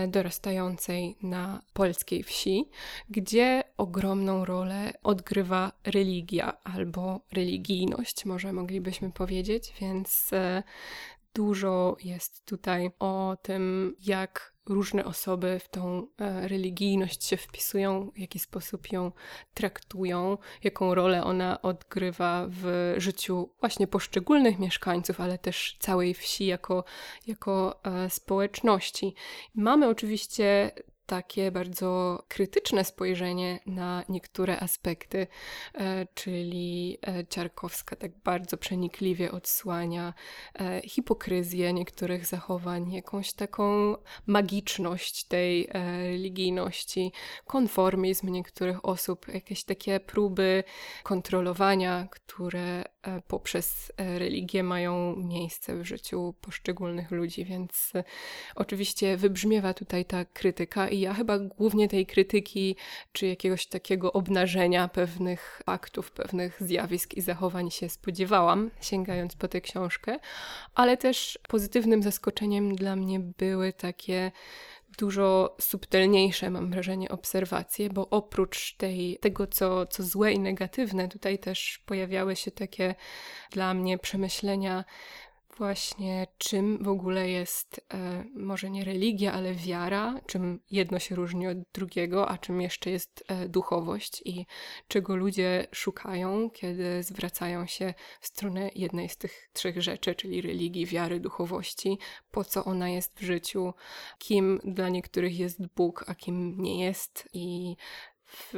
dorastającej 0.08 1.16
na 1.22 1.62
polskiej 1.72 2.22
wsi, 2.22 2.70
gdzie 3.10 3.64
ogromną 3.76 4.44
rolę 4.44 4.92
odgrywa 5.02 5.72
religia 5.84 6.56
albo 6.74 7.20
religijność, 7.32 8.24
może 8.24 8.52
moglibyśmy 8.52 9.12
powiedzieć, 9.12 9.74
więc 9.80 10.32
e, 10.32 10.62
dużo 11.34 11.96
jest 12.04 12.46
tutaj 12.46 12.90
o 12.98 13.36
tym, 13.42 13.94
jak 14.00 14.54
różne 14.66 15.04
osoby 15.04 15.60
w 15.64 15.68
tą 15.68 16.06
e, 16.18 16.48
religijność 16.48 17.24
się 17.24 17.36
wpisują, 17.36 18.10
w 18.14 18.18
jaki 18.18 18.38
sposób 18.38 18.92
ją 18.92 19.12
traktują, 19.54 20.38
jaką 20.64 20.94
rolę 20.94 21.24
ona 21.24 21.62
odgrywa 21.62 22.46
w 22.48 22.94
życiu 22.96 23.50
właśnie 23.60 23.86
poszczególnych 23.86 24.58
mieszkańców, 24.58 25.20
ale 25.20 25.38
też 25.38 25.76
całej 25.80 26.14
wsi 26.14 26.46
jako, 26.46 26.84
jako 27.26 27.80
e, 27.84 28.10
społeczności. 28.10 29.14
Mamy 29.54 29.88
oczywiście 29.88 30.70
takie 31.06 31.50
bardzo 31.50 32.22
krytyczne 32.28 32.84
spojrzenie 32.84 33.60
na 33.66 34.04
niektóre 34.08 34.60
aspekty, 34.60 35.26
e, 35.74 36.06
czyli 36.14 36.98
e, 37.06 37.26
Ciarkowska 37.26 37.96
tak 37.96 38.10
bardzo 38.24 38.56
przenikliwie 38.56 39.32
odsłania 39.32 40.14
e, 40.54 40.80
hipokryzję 40.84 41.72
niektórych 41.72 42.26
zachowań, 42.26 42.92
jakąś 42.92 43.32
taką 43.32 43.96
magiczność 44.26 45.24
tej 45.24 45.68
religijności, 45.72 47.12
konformizm 47.46 48.28
niektórych 48.28 48.84
osób, 48.84 49.28
jakieś 49.28 49.64
takie 49.64 50.00
próby 50.00 50.64
kontrolowania, 51.02 52.08
które 52.10 52.84
poprzez 53.28 53.92
religię 53.98 54.62
mają 54.62 55.16
miejsce 55.16 55.76
w 55.76 55.84
życiu 55.84 56.34
poszczególnych 56.40 57.10
ludzi, 57.10 57.44
więc 57.44 57.92
oczywiście 58.54 59.16
wybrzmiewa 59.16 59.74
tutaj 59.74 60.04
ta 60.04 60.24
krytyka 60.24 60.88
i 60.94 61.00
ja 61.00 61.14
chyba 61.14 61.38
głównie 61.38 61.88
tej 61.88 62.06
krytyki, 62.06 62.76
czy 63.12 63.26
jakiegoś 63.26 63.66
takiego 63.66 64.12
obnażenia 64.12 64.88
pewnych 64.88 65.62
faktów, 65.66 66.12
pewnych 66.12 66.62
zjawisk 66.62 67.14
i 67.14 67.20
zachowań 67.20 67.70
się 67.70 67.88
spodziewałam, 67.88 68.70
sięgając 68.80 69.36
po 69.36 69.48
tę 69.48 69.60
książkę, 69.60 70.18
ale 70.74 70.96
też 70.96 71.38
pozytywnym 71.48 72.02
zaskoczeniem 72.02 72.74
dla 72.74 72.96
mnie 72.96 73.20
były 73.20 73.72
takie 73.72 74.32
dużo 74.98 75.56
subtelniejsze, 75.60 76.50
mam 76.50 76.70
wrażenie, 76.70 77.08
obserwacje, 77.08 77.90
bo 77.90 78.08
oprócz 78.10 78.76
tej, 78.76 79.18
tego, 79.20 79.46
co, 79.46 79.86
co 79.86 80.02
złe 80.02 80.32
i 80.32 80.38
negatywne, 80.38 81.08
tutaj 81.08 81.38
też 81.38 81.82
pojawiały 81.86 82.36
się 82.36 82.50
takie 82.50 82.94
dla 83.50 83.74
mnie 83.74 83.98
przemyślenia 83.98 84.84
właśnie 85.58 86.26
czym 86.38 86.82
w 86.82 86.88
ogóle 86.88 87.30
jest 87.30 87.80
e, 87.94 88.24
może 88.34 88.70
nie 88.70 88.84
religia, 88.84 89.32
ale 89.32 89.54
wiara, 89.54 90.20
czym 90.26 90.60
jedno 90.70 90.98
się 90.98 91.14
różni 91.14 91.48
od 91.48 91.58
drugiego, 91.72 92.28
a 92.28 92.38
czym 92.38 92.60
jeszcze 92.60 92.90
jest 92.90 93.24
e, 93.28 93.48
duchowość 93.48 94.22
i 94.24 94.46
czego 94.88 95.16
ludzie 95.16 95.66
szukają, 95.72 96.50
kiedy 96.50 97.02
zwracają 97.02 97.66
się 97.66 97.94
w 98.20 98.26
stronę 98.26 98.70
jednej 98.74 99.08
z 99.08 99.16
tych 99.16 99.48
trzech 99.52 99.82
rzeczy, 99.82 100.14
czyli 100.14 100.42
religii, 100.42 100.86
wiary, 100.86 101.20
duchowości, 101.20 101.98
po 102.30 102.44
co 102.44 102.64
ona 102.64 102.88
jest 102.88 103.18
w 103.18 103.22
życiu, 103.22 103.74
kim 104.18 104.60
dla 104.64 104.88
niektórych 104.88 105.38
jest 105.38 105.66
Bóg, 105.76 106.04
a 106.06 106.14
kim 106.14 106.62
nie 106.62 106.84
jest 106.84 107.28
i 107.32 107.76
w 108.26 108.52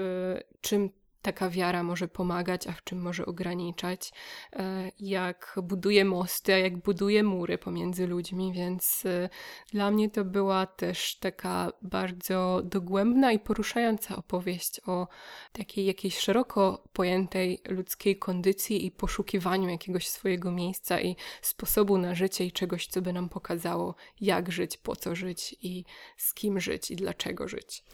czym 0.60 0.90
taka 1.26 1.50
wiara 1.50 1.82
może 1.82 2.08
pomagać, 2.08 2.66
a 2.66 2.72
w 2.72 2.84
czym 2.84 3.02
może 3.02 3.26
ograniczać, 3.26 4.12
e, 4.52 4.90
jak 5.00 5.58
buduje 5.62 6.04
mosty, 6.04 6.54
a 6.54 6.58
jak 6.58 6.76
buduje 6.76 7.22
mury 7.22 7.58
pomiędzy 7.58 8.06
ludźmi, 8.06 8.52
więc 8.52 9.02
e, 9.06 9.28
dla 9.72 9.90
mnie 9.90 10.10
to 10.10 10.24
była 10.24 10.66
też 10.66 11.16
taka 11.16 11.72
bardzo 11.82 12.62
dogłębna 12.64 13.32
i 13.32 13.38
poruszająca 13.38 14.16
opowieść 14.16 14.80
o 14.86 15.08
takiej 15.52 15.86
jakiejś 15.86 16.18
szeroko 16.18 16.82
pojętej 16.92 17.60
ludzkiej 17.68 18.16
kondycji 18.18 18.86
i 18.86 18.90
poszukiwaniu 18.90 19.68
jakiegoś 19.68 20.08
swojego 20.08 20.52
miejsca 20.52 21.00
i 21.00 21.16
sposobu 21.42 21.98
na 21.98 22.14
życie 22.14 22.44
i 22.44 22.52
czegoś, 22.52 22.86
co 22.86 23.02
by 23.02 23.12
nam 23.12 23.28
pokazało, 23.28 23.94
jak 24.20 24.52
żyć, 24.52 24.76
po 24.76 24.96
co 24.96 25.14
żyć 25.14 25.56
i 25.62 25.84
z 26.16 26.34
kim 26.34 26.60
żyć 26.60 26.90
i 26.90 26.96
dlaczego 26.96 27.48
żyć. 27.48 27.84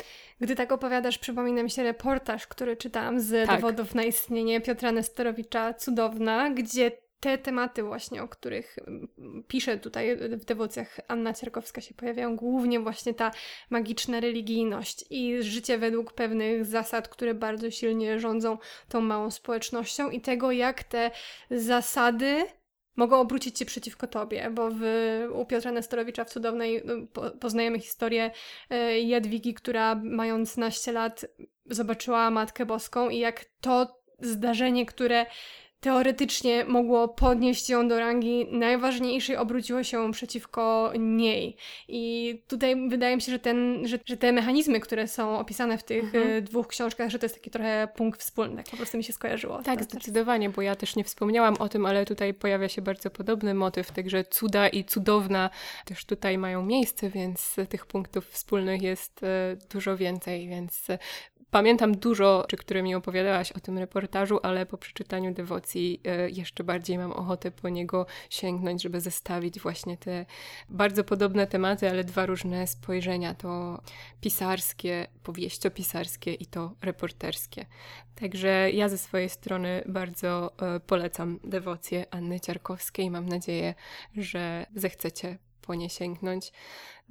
Gdy 0.42 0.56
tak 0.56 0.72
opowiadasz, 0.72 1.18
przypomina 1.18 1.62
mi 1.62 1.70
się 1.70 1.82
reportaż, 1.82 2.46
który 2.46 2.76
czytałam 2.76 3.20
z 3.20 3.46
tak. 3.46 3.60
dowodów 3.60 3.94
na 3.94 4.02
istnienie 4.04 4.60
Piotra 4.60 4.92
Nestorowicza 4.92 5.74
Cudowna, 5.74 6.50
gdzie 6.50 6.90
te 7.20 7.38
tematy 7.38 7.82
właśnie, 7.82 8.22
o 8.22 8.28
których 8.28 8.76
mm, 8.86 9.08
pisze 9.48 9.78
tutaj 9.78 10.16
w 10.16 10.44
dewocjach 10.44 11.00
Anna 11.08 11.34
Cierkowska 11.34 11.80
się 11.80 11.94
pojawiają, 11.94 12.36
głównie 12.36 12.80
właśnie 12.80 13.14
ta 13.14 13.30
magiczna 13.70 14.20
religijność 14.20 15.04
i 15.10 15.42
życie 15.42 15.78
według 15.78 16.12
pewnych 16.12 16.64
zasad, 16.64 17.08
które 17.08 17.34
bardzo 17.34 17.70
silnie 17.70 18.20
rządzą 18.20 18.58
tą 18.88 19.00
małą 19.00 19.30
społecznością 19.30 20.10
i 20.10 20.20
tego, 20.20 20.52
jak 20.52 20.84
te 20.84 21.10
zasady 21.50 22.46
mogą 22.96 23.20
obrócić 23.20 23.58
się 23.58 23.64
przeciwko 23.64 24.06
tobie, 24.06 24.50
bo 24.50 24.70
w, 24.70 24.82
u 25.32 25.46
Piotra 25.46 25.72
Nestorowicza 25.72 26.24
w 26.24 26.30
Cudownej 26.30 26.82
no, 26.84 26.94
po, 27.12 27.30
poznajemy 27.30 27.80
historię 27.80 28.30
e, 28.70 29.00
Jadwigi, 29.00 29.54
która 29.54 29.94
mając 29.94 30.56
naście 30.56 30.92
lat 30.92 31.24
zobaczyła 31.66 32.30
Matkę 32.30 32.66
Boską 32.66 33.08
i 33.08 33.18
jak 33.18 33.44
to 33.60 34.02
zdarzenie, 34.20 34.86
które 34.86 35.26
teoretycznie 35.82 36.64
mogło 36.64 37.08
podnieść 37.08 37.70
ją 37.70 37.88
do 37.88 37.98
rangi 37.98 38.46
najważniejszej, 38.50 39.36
obróciło 39.36 39.82
się 39.82 40.12
przeciwko 40.12 40.92
niej. 40.98 41.56
I 41.88 42.42
tutaj 42.48 42.88
wydaje 42.88 43.16
mi 43.16 43.22
się, 43.22 43.32
że, 43.32 43.38
ten, 43.38 43.86
że, 43.86 43.98
że 44.06 44.16
te 44.16 44.32
mechanizmy, 44.32 44.80
które 44.80 45.08
są 45.08 45.38
opisane 45.38 45.78
w 45.78 45.84
tych 45.84 46.04
mhm. 46.04 46.30
E, 46.30 46.42
dwóch 46.42 46.68
książkach, 46.68 47.10
że 47.10 47.18
to 47.18 47.24
jest 47.24 47.34
taki 47.34 47.50
trochę 47.50 47.88
punkt 47.96 48.20
wspólny, 48.20 48.56
tak 48.56 48.70
po 48.70 48.76
prostu 48.76 48.98
mi 48.98 49.04
się 49.04 49.12
skojarzyło. 49.12 49.62
Tak, 49.62 49.84
zdecydowanie, 49.84 50.50
bo 50.50 50.62
ja 50.62 50.76
też 50.76 50.96
nie 50.96 51.04
wspomniałam 51.04 51.54
o 51.54 51.68
tym, 51.68 51.86
ale 51.86 52.04
tutaj 52.04 52.34
pojawia 52.34 52.68
się 52.68 52.82
bardzo 52.82 53.10
podobny 53.10 53.54
motyw, 53.54 53.90
także 53.92 54.24
cuda 54.24 54.68
i 54.68 54.84
cudowna 54.84 55.50
też 55.84 56.04
tutaj 56.04 56.38
mają 56.38 56.62
miejsce, 56.64 57.10
więc 57.10 57.56
tych 57.68 57.86
punktów 57.86 58.28
wspólnych 58.28 58.82
jest 58.82 59.22
e, 59.22 59.56
dużo 59.72 59.96
więcej, 59.96 60.48
więc 60.48 60.86
Pamiętam 61.52 61.96
dużo, 61.96 62.44
czy 62.48 62.56
które 62.56 62.82
mi 62.82 62.94
opowiadałaś 62.94 63.52
o 63.52 63.60
tym 63.60 63.78
reportażu, 63.78 64.40
ale 64.42 64.66
po 64.66 64.78
przeczytaniu 64.78 65.34
dewocji 65.34 66.00
e, 66.04 66.30
jeszcze 66.30 66.64
bardziej 66.64 66.98
mam 66.98 67.12
ochotę 67.12 67.50
po 67.50 67.68
niego 67.68 68.06
sięgnąć, 68.30 68.82
żeby 68.82 69.00
zestawić 69.00 69.60
właśnie 69.60 69.96
te 69.96 70.26
bardzo 70.68 71.04
podobne 71.04 71.46
tematy, 71.46 71.90
ale 71.90 72.04
dwa 72.04 72.26
różne 72.26 72.66
spojrzenia. 72.66 73.34
To 73.34 73.80
pisarskie, 74.20 75.06
powieściopisarskie 75.22 76.34
i 76.34 76.46
to 76.46 76.74
reporterskie. 76.82 77.66
Także 78.14 78.70
ja 78.70 78.88
ze 78.88 78.98
swojej 78.98 79.28
strony 79.28 79.82
bardzo 79.86 80.52
e, 80.62 80.80
polecam 80.80 81.40
dewocję 81.44 82.06
Anny 82.10 82.40
Ciarkowskiej. 82.40 83.10
Mam 83.10 83.28
nadzieję, 83.28 83.74
że 84.16 84.66
zechcecie 84.74 85.38
po 85.62 85.74
nie 85.74 85.90
sięgnąć. 85.90 86.52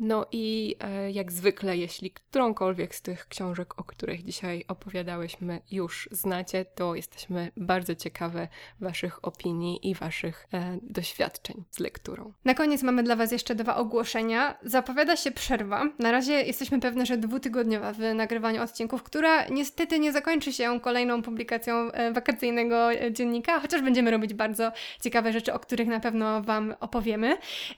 No 0.02 0.26
i 0.32 0.76
e, 0.80 1.12
jak 1.12 1.32
zwykle, 1.32 1.78
jeśli 1.78 2.12
którąkolwiek 2.12 2.96
z 2.96 3.02
tych 3.02 3.28
książek, 3.28 3.80
o 3.80 3.84
których 3.84 4.24
dzisiaj 4.24 4.66
opowiadałyśmy, 4.68 5.62
już 5.72 6.10
znacie, 6.12 6.66
to 6.66 6.96
jesteśmy 6.96 7.52
bardzo 7.58 7.96
ciekawe 7.96 8.48
Waszych 8.80 9.26
opinii 9.26 9.90
i 9.90 9.96
Waszych 9.96 10.48
e, 10.54 10.78
doświadczeń 10.82 11.64
z 11.72 11.80
lekturą. 11.80 12.34
Na 12.46 12.54
koniec 12.54 12.84
mamy 12.84 13.04
dla 13.04 13.16
Was 13.16 13.32
jeszcze 13.32 13.56
dwa 13.56 13.76
ogłoszenia. 13.76 14.58
Zapowiada 14.64 15.16
się 15.16 15.32
przerwa. 15.32 15.86
Na 16.00 16.12
razie 16.12 16.34
jesteśmy 16.34 16.80
pewne, 16.80 17.06
że 17.06 17.18
dwutygodniowa 17.18 17.94
w 17.94 18.00
nagrywaniu 18.16 18.64
odcinków, 18.64 19.04
która 19.04 19.48
niestety 19.48 20.00
nie 20.00 20.12
zakończy 20.12 20.54
się 20.54 20.80
kolejną 20.80 21.22
publikacją 21.22 21.74
e, 21.76 22.12
wakacyjnego 22.12 22.92
e, 22.92 23.14
dziennika, 23.14 23.60
chociaż 23.60 23.82
będziemy 23.82 24.12
robić 24.12 24.34
bardzo 24.34 24.72
ciekawe 25.02 25.34
rzeczy, 25.34 25.54
o 25.54 25.60
których 25.60 25.88
na 25.88 26.00
pewno 26.00 26.42
Wam 26.42 26.76
opowiemy. 26.80 27.38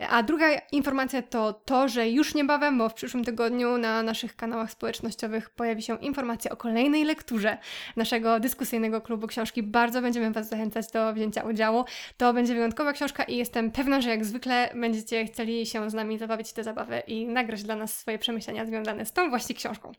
A 0.09 0.23
druga 0.23 0.47
informacja 0.71 1.21
to 1.21 1.53
to, 1.53 1.87
że 1.87 2.12
już 2.13 2.35
niebawem, 2.35 2.77
bo 2.77 2.89
w 2.89 2.93
przyszłym 2.93 3.23
tygodniu 3.23 3.77
na 3.77 4.03
naszych 4.03 4.35
kanałach 4.35 4.71
społecznościowych 4.71 5.49
pojawi 5.49 5.81
się 5.81 5.97
informacja 5.97 6.51
o 6.51 6.55
kolejnej 6.55 7.03
lekturze 7.03 7.57
naszego 7.95 8.39
dyskusyjnego 8.39 9.01
klubu 9.01 9.27
książki. 9.27 9.63
Bardzo 9.63 10.01
będziemy 10.01 10.31
Was 10.31 10.49
zachęcać 10.49 10.91
do 10.91 11.13
wzięcia 11.13 11.43
udziału. 11.43 11.85
To 12.17 12.33
będzie 12.33 12.53
wyjątkowa 12.53 12.93
książka 12.93 13.23
i 13.23 13.37
jestem 13.37 13.71
pewna, 13.71 14.01
że 14.01 14.09
jak 14.09 14.25
zwykle 14.25 14.69
będziecie 14.75 15.25
chcieli 15.25 15.65
się 15.65 15.89
z 15.89 15.93
nami 15.93 16.17
zabawić 16.17 16.53
tę 16.53 16.63
zabawę 16.63 16.99
i 17.07 17.27
nagrać 17.27 17.63
dla 17.63 17.75
nas 17.75 17.95
swoje 17.99 18.19
przemyślenia 18.19 18.65
związane 18.65 19.05
z 19.05 19.13
tą 19.13 19.29
właśnie 19.29 19.55
książką 19.55 19.91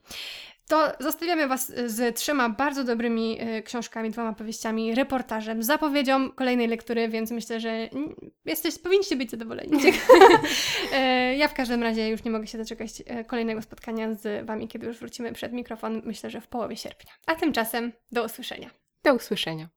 to 0.68 0.92
zostawiamy 1.00 1.48
Was 1.48 1.72
z 1.86 2.16
trzema 2.16 2.48
bardzo 2.48 2.84
dobrymi 2.84 3.42
y, 3.42 3.62
książkami, 3.62 4.10
dwoma 4.10 4.32
powieściami, 4.32 4.94
reportażem, 4.94 5.62
zapowiedzią 5.62 6.30
kolejnej 6.30 6.68
lektury, 6.68 7.08
więc 7.08 7.30
myślę, 7.30 7.60
że 7.60 7.88
jesteś, 8.44 8.78
powinniście 8.78 9.16
być 9.16 9.30
zadowoleni. 9.30 9.80
E, 10.92 11.36
ja 11.36 11.48
w 11.48 11.54
każdym 11.54 11.82
razie 11.82 12.08
już 12.08 12.24
nie 12.24 12.30
mogę 12.30 12.46
się 12.46 12.58
doczekać 12.58 13.02
e, 13.06 13.24
kolejnego 13.24 13.62
spotkania 13.62 14.14
z 14.14 14.46
Wami, 14.46 14.68
kiedy 14.68 14.86
już 14.86 14.98
wrócimy 14.98 15.32
przed 15.32 15.52
mikrofon, 15.52 16.02
myślę, 16.04 16.30
że 16.30 16.40
w 16.40 16.46
połowie 16.46 16.76
sierpnia. 16.76 17.12
A 17.26 17.34
tymczasem 17.34 17.92
do 18.12 18.24
usłyszenia. 18.24 18.70
Do 19.04 19.14
usłyszenia. 19.14 19.68